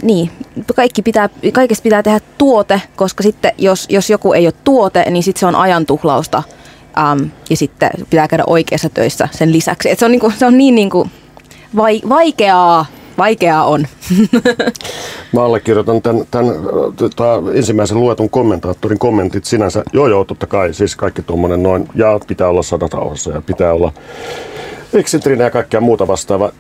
[0.02, 0.32] niin,
[0.76, 5.24] kaikki pitää, kaikesta pitää tehdä tuote, koska sitten jos, jos joku ei ole tuote, niin
[5.24, 6.44] sitten se on ajantuhlausta
[7.14, 9.92] um, ja sitten pitää käydä oikeassa töissä sen lisäksi.
[9.92, 11.08] Et se, on niinku, se on niin niinku
[11.76, 12.86] vai, vaikeaa,
[13.18, 13.88] vaikeaa on.
[15.34, 16.56] Mä allekirjoitan tämän, tämän
[16.96, 19.84] tota, ensimmäisen luetun kommentaattorin kommentit sinänsä.
[19.94, 20.74] Joo, joo, totta kai.
[20.74, 21.90] Siis kaikki tuommoinen noin.
[21.96, 23.92] Ja pitää olla sadatauhassa ja pitää olla
[24.94, 26.52] eksentrinen ja kaikkea muuta vastaavaa.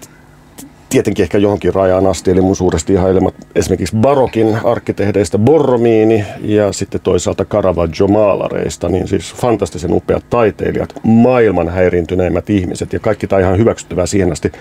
[0.93, 7.01] Tietenkin ehkä johonkin rajaan asti, eli mun suuresti ihailemat esimerkiksi barokin arkkitehdeistä Borromiini ja sitten
[7.01, 14.05] toisaalta Caravaggio-maalareista, niin siis fantastisen upeat taiteilijat, maailman häiriintyneimmät ihmiset ja kaikki tämä ihan hyväksyttävää
[14.05, 14.51] siihen asti,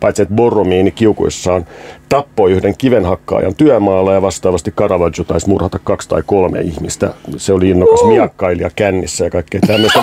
[0.00, 1.66] paitsi että Borromiini kiukuissaan
[2.08, 7.14] tappoi yhden kivenhakkaajan työmaalla ja vastaavasti Caravaggio taisi murhata kaksi tai kolme ihmistä.
[7.36, 10.02] Se oli innokas miakkailija kännissä ja kaikkea tämmöistä.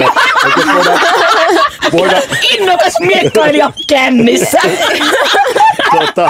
[1.91, 2.21] Voidaan,
[2.59, 4.59] Innokas miekkailija kännissä.
[5.91, 6.29] tota,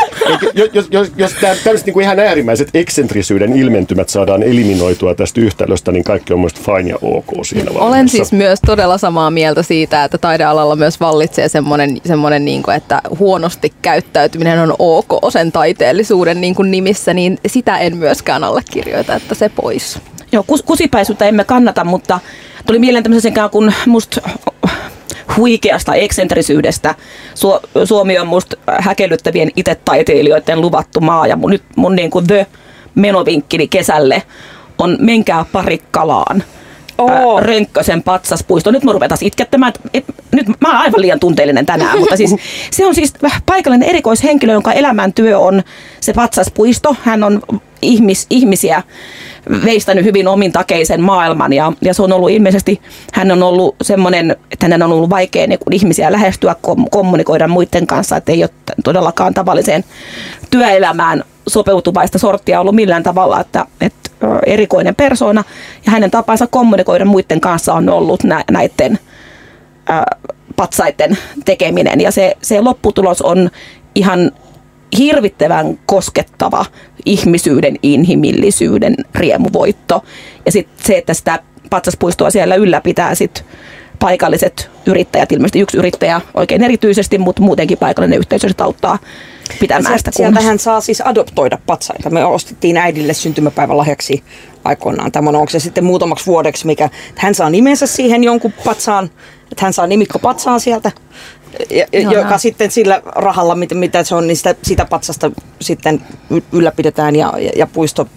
[0.54, 5.42] jos, jos, jos, jos tä- tämmöiset niin kuin ihan äärimmäiset eksentrisyyden ilmentymät saadaan eliminoitua tästä
[5.42, 7.86] yhtälöstä, niin kaikki on mielestäni fine ja ok siinä vaiheessa.
[7.86, 12.76] Olen siis myös todella samaa mieltä siitä, että taidealalla myös vallitsee semmoinen, semmoinen niin kuin,
[12.76, 19.16] että huonosti käyttäytyminen on ok sen taiteellisuuden niin kuin nimissä, niin sitä en myöskään allekirjoita,
[19.16, 20.00] että se pois.
[20.32, 22.20] Joo, kus, kusipäisyyttä emme kannata, mutta
[22.66, 24.22] tuli mieleen tämmöisen kuin musta
[25.38, 26.96] huikeasta eksentrisyydestä.
[27.36, 32.48] Su, Suomi on musta häkellyttävien itetaiteilijoiden luvattu maa ja mun, nyt mun niin kuin the
[32.96, 34.24] menovinkkini kesälle
[34.78, 36.44] on menkää parikkalaan.
[37.08, 38.72] Ää, Rönkkösen patsaspuisto.
[38.72, 39.74] Nyt mä rupean taas itkettämään.
[39.94, 42.36] Et, et, nyt mä oon aivan liian tunteellinen tänään, mutta siis
[42.72, 43.14] se on siis
[43.46, 45.64] paikallinen erikoishenkilö, jonka elämäntyö on
[46.02, 46.96] se patsaspuisto.
[47.04, 47.42] Hän on
[47.82, 48.84] ihmis, ihmisiä
[49.66, 51.54] veistänyt hyvin omin takeisen maailman.
[51.54, 52.82] Ja, ja se on ollut ilmeisesti,
[53.14, 57.48] hän on ollut semmoinen, että hänen on ollut vaikea niin kuin ihmisiä lähestyä, kom, kommunikoida
[57.48, 58.50] muiden kanssa, että ei ole
[58.84, 59.84] todellakaan tavalliseen
[60.52, 64.10] työelämään sopeutuvaista sorttia ollut millään tavalla, että, että
[64.46, 65.44] erikoinen persona
[65.86, 69.00] ja hänen tapansa kommunikoida muiden kanssa on ollut nä, näiden
[69.90, 70.16] ö,
[70.56, 72.02] patsaiden tekeminen.
[72.02, 73.50] Ja se, se lopputulos on
[73.96, 74.32] ihan
[74.98, 76.66] hirvittävän koskettava
[77.06, 80.04] ihmisyyden, inhimillisyyden riemuvoitto.
[80.46, 83.46] Ja sitten se, että sitä patsaspuistoa siellä ylläpitää sit
[84.00, 89.00] paikalliset yrittäjät, ilmeisesti yksi yrittäjä oikein erityisesti, mutta muutenkin paikallinen yhteisö sit auttaa
[89.60, 90.48] pitämään sitä Sieltä, sieltä kunnossa.
[90.48, 92.10] hän saa siis adoptoida patsaita.
[92.10, 94.24] Me ostettiin äidille syntymäpäivän lahjaksi
[94.64, 99.10] aikoinaan tämä, onko se sitten muutamaksi vuodeksi, mikä hän saa nimensä siihen jonkun patsaan,
[99.52, 100.92] että hän saa nimikko patsaan sieltä,
[101.70, 102.22] ja, Ihanaa.
[102.22, 105.32] joka sitten sillä rahalla, mitä, mitä se on, niin sitä, sitä patsasta
[105.62, 106.02] sitten
[106.52, 108.08] ylläpidetään ja, ja, ja puisto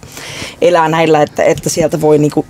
[0.61, 2.45] elää näillä, että, että sieltä voi niinku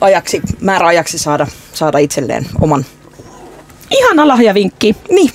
[0.00, 2.84] ajaksi, määräajaksi saada, saada itselleen oman.
[3.90, 4.96] Ihana lahjavinkki.
[5.10, 5.30] Niin,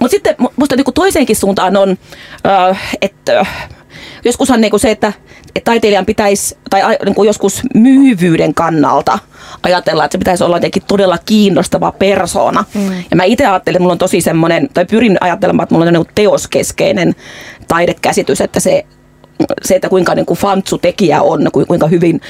[0.00, 1.98] Mutta sitten mu- musta niinku toiseenkin suuntaan on,
[2.46, 3.46] äh, että
[4.24, 5.12] joskushan niinku se, että
[5.56, 9.18] et taiteilijan pitäisi, tai a- niinku joskus myyvyyden kannalta
[9.62, 12.64] ajatella, että se pitäisi olla jotenkin todella kiinnostava persona.
[12.74, 12.92] Mm.
[13.10, 15.92] Ja mä itse ajattelen, että mulla on tosi semmoinen, tai pyrin ajattelemaan, että mulla on
[15.92, 17.14] niinku teoskeskeinen
[17.68, 18.84] taidekäsitys, että se
[19.62, 22.20] se, että kuinka niin kuin fantsu tekijä on, ku- kuinka hyvin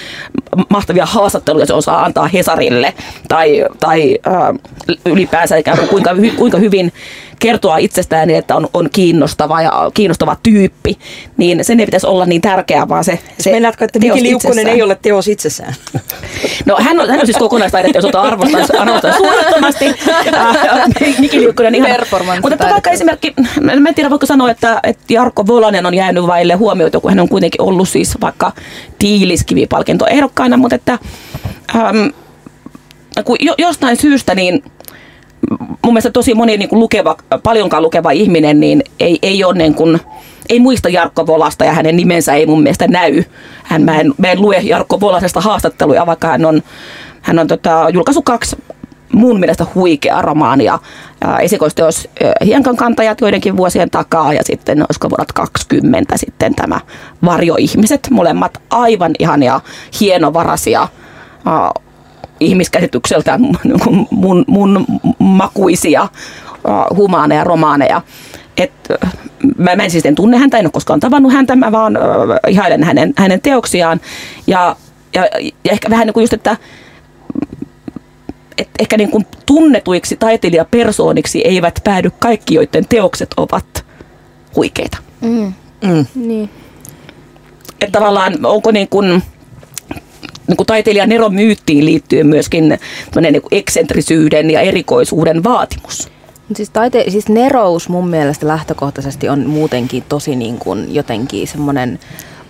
[0.71, 2.95] mahtavia haastatteluja se osaa antaa Hesarille,
[3.29, 6.93] tai, tai äh, ylipäänsä kuin kuinka, kuinka hyvin
[7.39, 10.99] kertoa itsestään, niin, että on, on kiinnostava ja kiinnostava tyyppi,
[11.37, 14.53] niin sen ei pitäisi olla niin tärkeää, vaan se, se se meinaatko, että Miki Liukkonen
[14.53, 14.77] itsessään.
[14.77, 15.75] ei ole teos itsessään?
[16.67, 19.87] No hän on, hän on siis kokonaistaidetta, jota arvostan, arvostan suunnattomasti.
[20.35, 21.91] Äh, Miki Liukkonen ihan.
[22.43, 26.27] Mutta että vaikka esimerkki, mä en tiedä voiko sanoa, että, että Jarkko Volanen on jäänyt
[26.27, 28.53] vaille huomiota, kun hän on kuitenkin ollut siis vaikka
[28.99, 30.99] tiiliskivipalkinto ehdokkaana, mutta että
[31.75, 32.13] äm,
[33.25, 34.63] kun jo, jostain syystä niin
[35.85, 39.75] mun mielestä tosi moni niin kuin lukeva, paljonkaan lukeva ihminen niin ei, ei ole niin
[39.75, 40.01] kuin,
[40.49, 43.23] ei muista Jarkko Volasta ja hänen nimensä ei mun mielestä näy.
[43.63, 46.63] Hän, mä, en, mä en lue Jarkko Volasesta haastatteluja, vaikka hän on,
[47.23, 48.57] hän on tota, julkaissut kaksi
[49.13, 50.79] mun mielestä huikeaa romaania.
[51.21, 52.09] Ja esikoisteos
[52.45, 56.81] Hienkan kantajat joidenkin vuosien takaa ja sitten olisiko vuodet 20 sitten tämä
[57.25, 58.09] Varjoihmiset.
[58.11, 59.61] Molemmat aivan ihania,
[60.01, 60.89] hienovarasia
[62.41, 63.41] ihmiskäsitykseltään
[63.81, 64.87] mun, mun, mun
[65.19, 66.09] makuisia
[66.97, 68.03] humaaneja, romaaneja.
[68.57, 68.73] Et,
[69.05, 69.13] äh,
[69.59, 72.03] mä, mä en siis en tunne häntä, en ole koskaan tavannut häntä, mä vaan uh,
[72.49, 74.01] ihailen hänen, hänen teoksiaan.
[74.47, 74.77] Ja,
[75.15, 75.29] ja,
[75.65, 76.57] ja ehkä vähän niin kuin just, että
[78.59, 83.85] et ehkä niin kuin tunnetuiksi taiteilijapersooniksi eivät päädy kaikki, joiden teokset ovat
[84.57, 84.99] huikeita.
[85.21, 85.53] Mm.
[85.85, 86.07] Mm.
[86.15, 86.51] Niin.
[87.81, 89.23] Että tavallaan onko niin kuin,
[90.49, 92.79] niin kuin taiteilijan eromyyttiin liittyen myöskin
[93.21, 96.09] niin kuin eksentrisyyden ja erikoisuuden vaatimus.
[96.55, 101.99] Siis, taite, siis nerous mun mielestä lähtökohtaisesti on muutenkin tosi niin kuin jotenkin semmoinen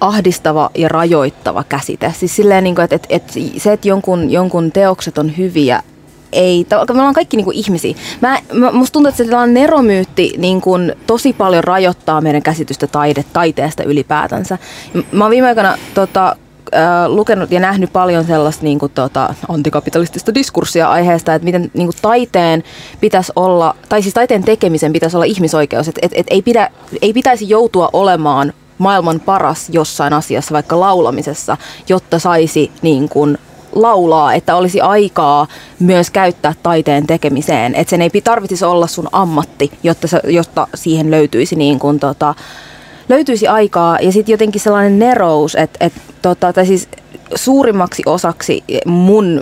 [0.01, 2.13] ahdistava ja rajoittava käsite.
[2.19, 5.83] Siis silleen, niin kuin, että, että, että se, että jonkun, jonkun teokset on hyviä,
[6.33, 7.95] ei, me ollaan kaikki niin kuin ihmisiä.
[8.21, 12.87] Mä, mä, musta tuntuu, että se tällainen neromyytti niin kuin tosi paljon rajoittaa meidän käsitystä
[12.87, 14.59] taide, taiteesta ylipäätänsä.
[15.13, 16.37] Mä oon viime aikoina tota,
[16.75, 21.87] äh, lukenut ja nähnyt paljon sellaista niin kuin, tota, antikapitalistista diskurssia aiheesta, että miten niin
[21.87, 22.65] kuin, taiteen
[23.01, 26.71] pitäisi olla, tai siis taiteen tekemisen pitäisi olla ihmisoikeus, että et, et ei, pidä,
[27.03, 31.57] ei pitäisi joutua olemaan maailman paras jossain asiassa, vaikka laulamisessa,
[31.89, 33.39] jotta saisi niin kuin,
[33.73, 35.47] laulaa, että olisi aikaa
[35.79, 37.75] myös käyttää taiteen tekemiseen.
[37.75, 42.35] Että sen ei tarvitsisi olla sun ammatti, jotta, se, jotta siihen löytyisi niin kuin, tota,
[43.09, 45.93] löytyisi aikaa ja sitten jotenkin sellainen nerous, että et,
[46.23, 46.89] tota, tai siis
[47.35, 49.41] suurimmaksi osaksi mun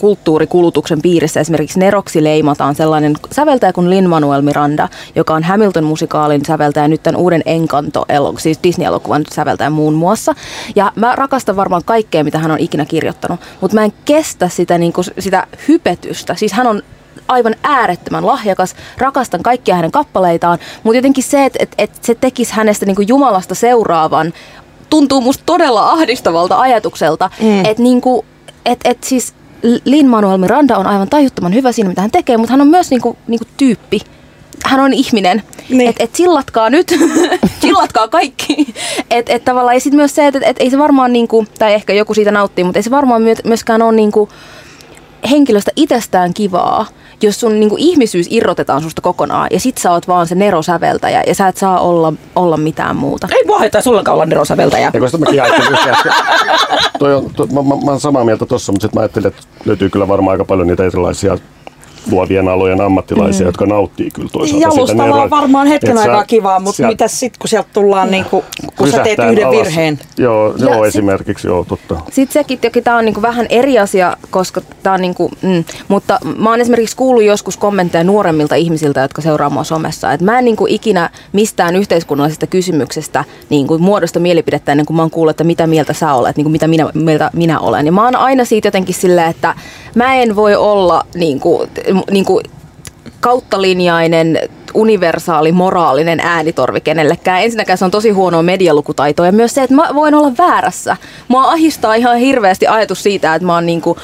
[0.00, 7.02] kulttuurikulutuksen piirissä esimerkiksi neroksi leimataan sellainen säveltäjä kuin Lin-Manuel Miranda, joka on Hamilton-musikaalin säveltäjä, nyt
[7.02, 8.06] tämän uuden Encanto,
[8.38, 10.34] siis Disney-elokuvan säveltäjä muun muassa.
[10.76, 14.78] Ja mä rakastan varmaan kaikkea, mitä hän on ikinä kirjoittanut, mutta mä en kestä sitä,
[14.78, 16.34] niin kuin, sitä hypetystä.
[16.34, 16.82] Siis hän on
[17.28, 22.52] aivan äärettömän lahjakas, rakastan kaikkia hänen kappaleitaan, mutta jotenkin se, että et, et se tekisi
[22.52, 24.32] hänestä niin Jumalasta seuraavan,
[24.90, 27.64] tuntuu musta todella ahdistavalta ajatukselta, mm.
[27.64, 28.24] että niinku,
[28.64, 29.34] et, et siis
[29.84, 33.16] Lin-Manuel Miranda on aivan tajuttoman hyvä siinä, mitä hän tekee, mutta hän on myös niinku,
[33.26, 34.00] niinku tyyppi.
[34.64, 35.42] Hän on ihminen.
[35.68, 35.90] Niin.
[35.90, 36.94] Että et sillatkaa nyt,
[37.62, 38.74] sillatkaa kaikki.
[39.10, 41.74] Et, et tavallaan, ja sitten myös se, että et, et ei se varmaan, niinku, tai
[41.74, 44.28] ehkä joku siitä nauttii, mutta ei se varmaan myö- myöskään ole niinku,
[45.30, 46.86] henkilöstä itsestään kivaa,
[47.22, 51.34] jos sun niinku, ihmisyys irrotetaan susta kokonaan ja sit sä oot vaan se nerosäveltäjä ja
[51.34, 53.28] sä et saa olla, olla mitään muuta.
[53.32, 54.90] Ei mua haitaisi ollenkaan olla nerosäveltäjä.
[54.94, 56.12] Ja koska mäkin ajattelin just äsken,
[56.98, 59.42] toi on, toi, mä, mä, mä, oon samaa mieltä tossa, mutta sitten mä ajattelin, että
[59.64, 61.38] löytyy kyllä varmaan aika paljon niitä erilaisia
[62.10, 63.48] luovien alojen ammattilaisia, mm.
[63.48, 67.08] jotka nauttii kyllä toisaalta Jalustalla nero- on varmaan hetken et sä- aikaa kivaa, mutta mitä
[67.08, 68.42] sitten, kun sieltä tullaan, niin kun,
[68.76, 69.56] kun sä teet yhden alas.
[69.58, 69.98] virheen?
[70.18, 71.96] Joo, Ja joo sit- esimerkiksi, joo, totta.
[72.12, 76.18] Sitten sekin, toki tämä on niinku vähän eri asia, koska tämä on niinku, mm, mutta
[76.38, 80.44] mä oon esimerkiksi kuullut joskus kommentteja nuoremmilta ihmisiltä, jotka seuraa mua somessa, että mä en
[80.44, 85.66] niinku ikinä mistään yhteiskunnallisesta kysymyksestä niinku muodosta mielipidettä ennen kuin mä oon kuullut, että mitä
[85.66, 87.86] mieltä sä olet, niinku mitä minä, mieltä minä olen.
[87.86, 89.54] Ja mä oon aina siitä jotenkin silleen, että
[89.94, 91.66] mä en voi olla niinku,
[92.10, 92.40] niinku
[93.20, 94.38] kauttalinjainen
[94.74, 97.42] universaali moraalinen äänitorvi kenellekään.
[97.42, 100.96] Ensinnäkään se on tosi huonoa medialukutaitoa ja myös se, että mä voin olla väärässä.
[101.28, 103.96] Mua ahistaa ihan hirveästi ajatus siitä, että mä oon niinku,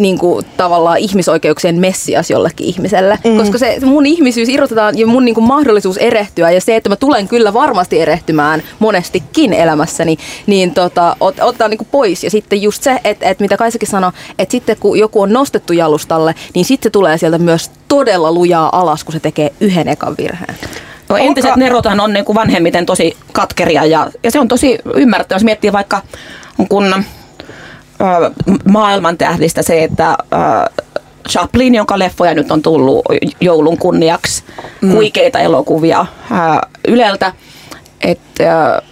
[0.00, 3.18] niinku tavallaan ihmisoikeuksien messias jollekin ihmiselle.
[3.24, 3.36] Mm.
[3.36, 7.28] Koska se mun ihmisyys irrotetaan ja mun niinku mahdollisuus erehtyä ja se, että mä tulen
[7.28, 10.16] kyllä varmasti erehtymään monestikin elämässäni,
[10.46, 12.24] niin tota, ot, ottaa niinku pois.
[12.24, 15.72] Ja sitten just se, että, että mitä Kaisakin sanoi, että sitten kun joku on nostettu
[15.72, 20.14] jalustalle, niin sitten se tulee sieltä myös todella lujaa alas, kun se tekee yhden ekan
[20.18, 20.54] virheen.
[21.08, 24.78] No, entiset Olkaa- nerothan on niin kuin vanhemmiten tosi katkeria ja, ja se on tosi
[24.94, 26.02] ymmärrettävä, jos miettii vaikka
[26.68, 27.04] kun
[28.68, 30.18] maailman tähdistä se, että
[31.28, 33.04] Chaplin, jonka leffoja nyt on tullut
[33.40, 34.44] joulun kunniaksi,
[34.80, 34.92] mm.
[34.92, 36.34] huikeita elokuvia ö,
[36.88, 37.32] Yleltä,
[38.00, 38.82] että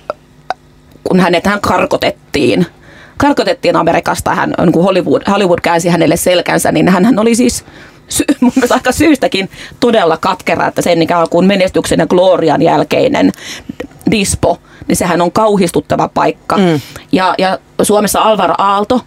[1.05, 2.67] kun hänet hän karkotettiin,
[3.17, 7.65] karkotettiin Amerikasta, hän, niin kuin Hollywood, Hollywood käänsi hänelle selkänsä, niin hän oli siis
[8.09, 9.51] sy- mun mielestä aika syystäkin
[9.81, 13.33] todella katkera, että sen ikään kuin menestyksen ja glorian jälkeinen
[14.11, 16.57] dispo, niin sehän on kauhistuttava paikka.
[16.57, 16.81] Mm.
[17.13, 19.01] Ja, ja Suomessa Alvaro Aalto,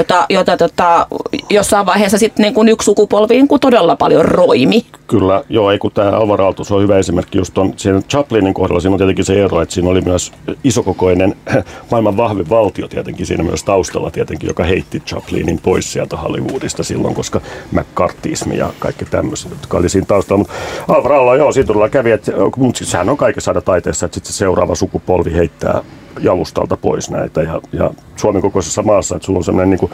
[0.00, 1.06] jota, jota tota,
[1.50, 4.86] jossain vaiheessa sitten niin kuin yksi sukupolvi niin kuin todella paljon roimi.
[5.06, 8.80] Kyllä, joo, ei kun tämä Alvar Aalto, on hyvä esimerkki just on, siinä Chaplinin kohdalla
[8.80, 10.32] siinä on tietenkin se ero, että siinä oli myös
[10.64, 11.34] isokokoinen
[11.90, 17.14] maailman vahvin valtio tietenkin siinä myös taustalla tietenkin, joka heitti Chaplinin pois sieltä Hollywoodista silloin,
[17.14, 17.40] koska
[17.72, 20.38] McCarthyismi ja kaikki tämmöiset, jotka oli siinä taustalla.
[20.38, 20.54] Mutta
[20.88, 24.14] Alvar Aalto, joo, siitä todella kävi, että mutta siis sehän on kaikessa aina taiteessa, että
[24.14, 25.82] sitten se seuraava sukupolvi heittää
[26.20, 29.92] jalustalta pois näitä ja, ja Suomen kokoisessa maassa, että sulla on semmoinen niin kuin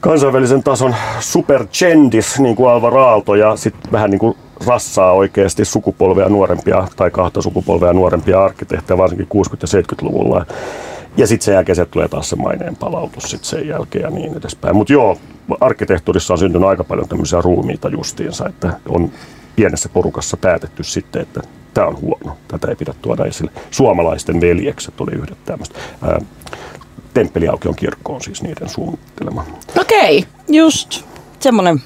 [0.00, 4.36] kansainvälisen tason supergendis, niin kuin Alvar Aalto, ja sitten vähän niin kuin
[4.66, 10.46] rassaa oikeasti sukupolvea nuorempia tai kahta sukupolvea nuorempia arkkitehtejä, varsinkin 60- ja 70-luvulla.
[11.16, 14.36] Ja sitten sen jälkeen se tulee taas se maineen palautus sit sen jälkeen ja niin
[14.36, 14.76] edespäin.
[14.76, 15.18] Mutta joo,
[15.60, 19.10] arkkitehtuurissa on syntynyt aika paljon tämmöisiä ruumiita justiinsa, että on
[19.56, 21.40] pienessä porukassa päätetty sitten, että
[21.74, 23.50] tämä on huono, tätä ei pidä tuoda esille.
[23.70, 25.78] Suomalaisten veljekset oli yhdet tämmöistä.
[27.14, 29.44] Temppeliaukion kirkko on siis niiden suunnittelema.
[29.80, 30.24] Okei.
[30.48, 31.04] Just
[31.40, 31.82] semmoinen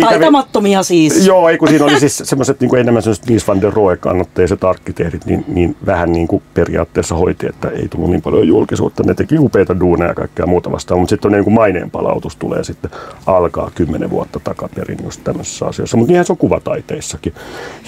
[0.00, 1.26] Kävi- Taitamattomia siis.
[1.26, 4.64] Joo, ei kun siinä oli siis semmoiset niin enemmän semmoiset Mies van der Rohe kannatteiset
[4.64, 9.02] arkkitehdit, niin, niin vähän niin kuin periaatteessa hoiti, että ei tullut niin paljon julkisuutta.
[9.06, 12.36] Ne teki upeita duuneja ja kaikkea muuta vastaan, mutta sitten on niin kuin maineen palautus
[12.36, 12.90] tulee sitten
[13.26, 15.96] alkaa kymmenen vuotta takaperin just tämmöisissä asioissa.
[15.96, 17.34] Mutta niinhän se on kuvataiteissakin.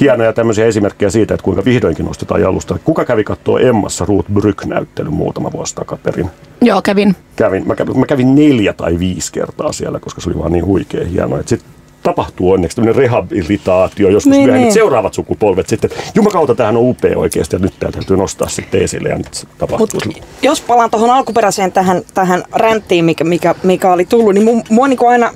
[0.01, 2.79] Hienoja tämmöisiä esimerkkejä siitä, että kuinka vihdoinkin nostetaan jalusta.
[2.85, 6.31] Kuka kävi katsoa Emmassa Ruth Brück-näyttelyn muutama vuosi takaperin?
[6.61, 7.17] Joo, kävin.
[7.37, 10.67] kävin, mä, kävin, mä kävin neljä tai viisi kertaa siellä, koska se oli vaan niin
[10.67, 11.39] huikea hienoa.
[11.47, 11.71] Sitten
[12.03, 14.75] tapahtuu onneksi tämmöinen rehabilitaatio joskus Niin, myöhemmin, niin.
[14.75, 19.09] seuraavat sukupolvet sitten, jumakauta tämähän on upea oikeasti ja nyt tämä täytyy nostaa sitten esille
[19.09, 20.01] ja nyt se tapahtuu.
[20.05, 24.67] Mut jos palaan tuohon alkuperäiseen tähän, tähän ränttiin, mikä, mikä, mikä oli tullut, niin mu-
[24.71, 25.33] mua niinku aina,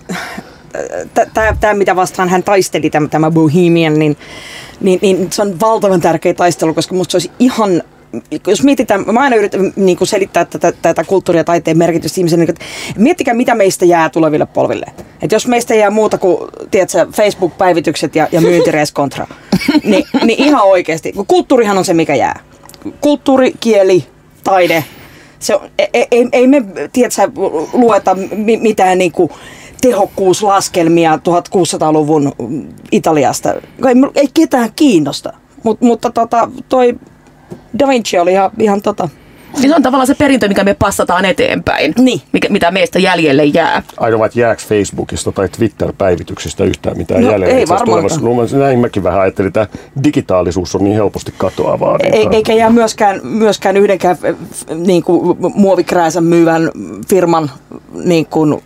[1.60, 4.16] tämä mitä vastaan hän taisteli, tämä, tämä Bohemian, niin,
[4.80, 7.82] niin, niin se on valtavan tärkeä taistelu, koska musta se olisi ihan
[8.46, 12.44] jos mietitään, mä aina yritän niin kuin selittää tätä, tätä kulttuuria ja taiteen merkitystä ihmiselle,
[12.44, 12.64] niin, että
[12.98, 14.86] miettikää mitä meistä jää tuleville polville.
[15.22, 16.38] Että jos meistä jää muuta kuin
[16.70, 19.26] tiedätkö, Facebook-päivitykset ja, ja myyntireskontra,
[19.84, 22.40] niin, niin ihan oikeasti, kulttuurihan on se mikä jää.
[23.00, 24.06] Kulttuuri, kieli,
[24.44, 24.84] taide,
[25.38, 27.30] se on, ei, ei, ei me tiedätkö,
[27.72, 29.30] lueta mi- mitään niin kuin
[29.80, 32.32] tehokkuuslaskelmia 1600-luvun
[32.92, 33.54] Italiasta.
[33.54, 35.32] Ei, ei ketään kiinnosta.
[35.62, 36.98] Mut, mutta tota, toi
[37.78, 39.08] Da Vinci oli ihan, ihan tota,
[39.58, 41.94] Niin se on tavallaan se perintö, mikä me passataan eteenpäin.
[41.98, 42.20] Niin.
[42.32, 43.82] Mikä, mitä meistä jäljelle jää.
[43.96, 47.54] Ainoa, että jääkö Facebookista tai Twitter-päivityksistä yhtään mitään No, jäljellä.
[47.54, 47.86] ei varmaankaan.
[47.86, 48.56] tulevaisuudessa.
[48.58, 49.66] Näin mäkin vähän ajattelin, että
[50.04, 51.98] digitaalisuus on niin helposti katoavaa.
[51.98, 56.70] Niin ei, tota- eikä jää myöskään, myöskään yhdenkään f- niin kuin, muovikrääsän myyvän
[57.08, 57.50] firman
[58.04, 58.62] niin kuin,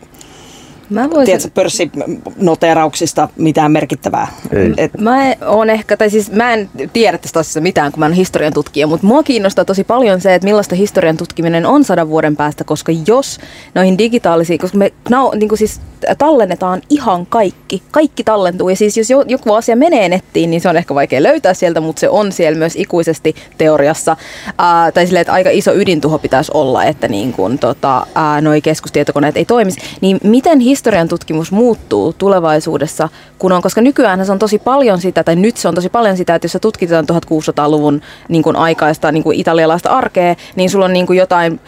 [0.94, 1.24] Mä voisin...
[1.24, 4.28] tiedätkö, pörssinoteerauksista mitään merkittävää.
[4.52, 4.72] Ei.
[4.76, 8.12] Et, Mä oon ehkä, tai siis mä en tiedä tästä asiasta mitään, kun mä oon
[8.12, 12.36] historian tutkija, mutta mua kiinnostaa tosi paljon se, että millaista historian tutkiminen on sadan vuoden
[12.36, 13.38] päästä, koska jos
[13.74, 15.80] noihin digitaalisiin, koska me nau, niin kuin siis
[16.18, 20.68] tallennetaan ihan kaikki, kaikki tallentuu, ja siis jos jo- joku asia menee nettiin, niin se
[20.68, 24.16] on ehkä vaikea löytää sieltä, mutta se on siellä myös ikuisesti teoriassa,
[24.58, 28.60] ää, tai silleen, että aika iso ydintuho pitäisi olla, että niin kuin, tota, ää, noi
[28.60, 33.08] keskustietokoneet ei toimisi, niin miten historian tutkimus muuttuu tulevaisuudessa,
[33.38, 36.16] kun on, koska nykyään se on tosi paljon sitä, tai nyt se on tosi paljon
[36.16, 40.84] sitä, että jos sä tutkitaan 1600-luvun niin kuin aikaista niin kuin italialaista arkea, niin sulla
[40.84, 41.60] on niin kuin jotain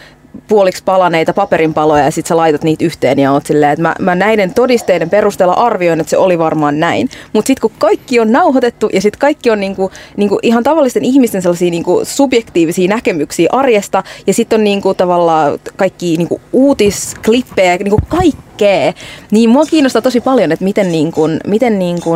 [0.47, 4.15] puoliksi palaneita paperinpaloja ja sitten sä laitat niitä yhteen ja oot silleen, että mä, mä
[4.15, 7.09] näiden todisteiden perusteella arvioin, että se oli varmaan näin.
[7.33, 11.41] Mutta sitten kun kaikki on nauhoitettu ja sitten kaikki on niinku, niinku ihan tavallisten ihmisten
[11.41, 18.93] sellaisia niinku subjektiivisia näkemyksiä arjesta ja sitten on niinku tavallaan kaikki niinku uutisklippejä, niinku kaikkea,
[19.31, 22.11] niin mua kiinnostaa tosi paljon, että miten, niinku, miten niinku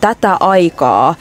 [0.00, 1.14] tätä aikaa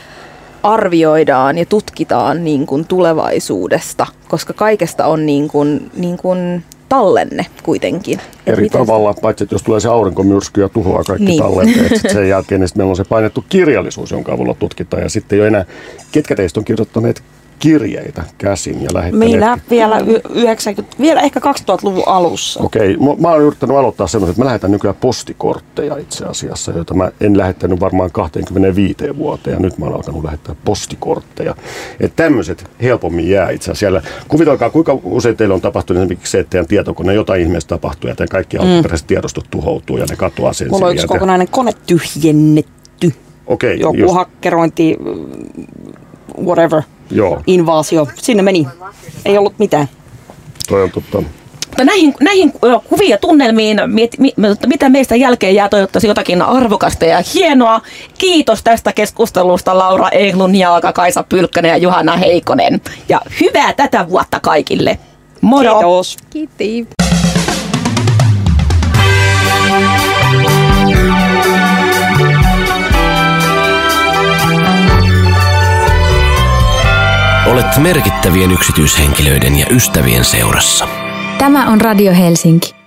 [0.66, 8.20] arvioidaan ja tutkitaan niin kuin tulevaisuudesta, koska kaikesta on niin kuin, niin kuin tallenne kuitenkin.
[8.20, 11.40] Et eri miten se- tavalla, paitsi että jos tulee se aurinkomyrsky ja tuhoaa kaikki Niin.
[11.44, 15.04] tallenteet, sit sen jälkeen niin sit meillä on se painettu kirjallisuus, jonka avulla tutkitaan.
[15.04, 15.66] Ja sitten ole enää,
[16.12, 17.24] ketkä teistä on kirjoittaneet
[17.60, 22.64] kirjeitä käsin ja lähettäneet meillä vielä, y- 90, vielä ehkä 2000-luvun alussa.
[22.64, 26.94] Okei, mä, mä oon yrittänyt aloittaa semmoisen, että mä lähetän nykyään postikortteja itse asiassa, joita
[26.94, 31.56] mä en lähettänyt varmaan 25 vuoteen ja nyt mä oon alkanut lähettää postikortteja.
[32.00, 34.02] Että tämmöiset helpommin jää itse asiassa siellä.
[34.28, 38.16] Kuvitelkaa, kuinka usein teillä on tapahtunut esimerkiksi se, että teidän tietokone jotain ihmeestä tapahtuu ja
[38.16, 43.14] teidän kaikki alkuperäiset tiedostot tuhoutuu ja ne katoaa sen Mulla on yksi kokonainen kone tyhjennetty.
[43.48, 44.98] Okei, Joku just, hakkerointi,
[46.46, 46.82] whatever,
[47.12, 48.08] joo, invaasio.
[48.16, 48.68] Sinne meni.
[49.26, 49.90] Ei ollut mitään.
[50.68, 51.24] toi on totta.
[51.68, 54.34] Mutta näihin, näihin ö, kuviin ja tunnelmiin, miet, mi,
[54.68, 57.82] mitä meistä jälkeen jää, toivottavasti jotakin arvokasta ja hienoa.
[58.18, 62.82] Kiitos tästä keskustelusta Laura Eglun, Jalka, Kaisa Pylkkönen ja Johanna Heikonen.
[63.10, 65.00] Ja hyvää tätä vuotta kaikille.
[65.42, 65.74] Moro!
[65.74, 66.18] Kiitos.
[66.30, 66.88] Kiitti.
[77.52, 80.88] Olet merkittävien yksityishenkilöiden ja ystävien seurassa.
[81.38, 82.85] Tämä on Radio Helsinki.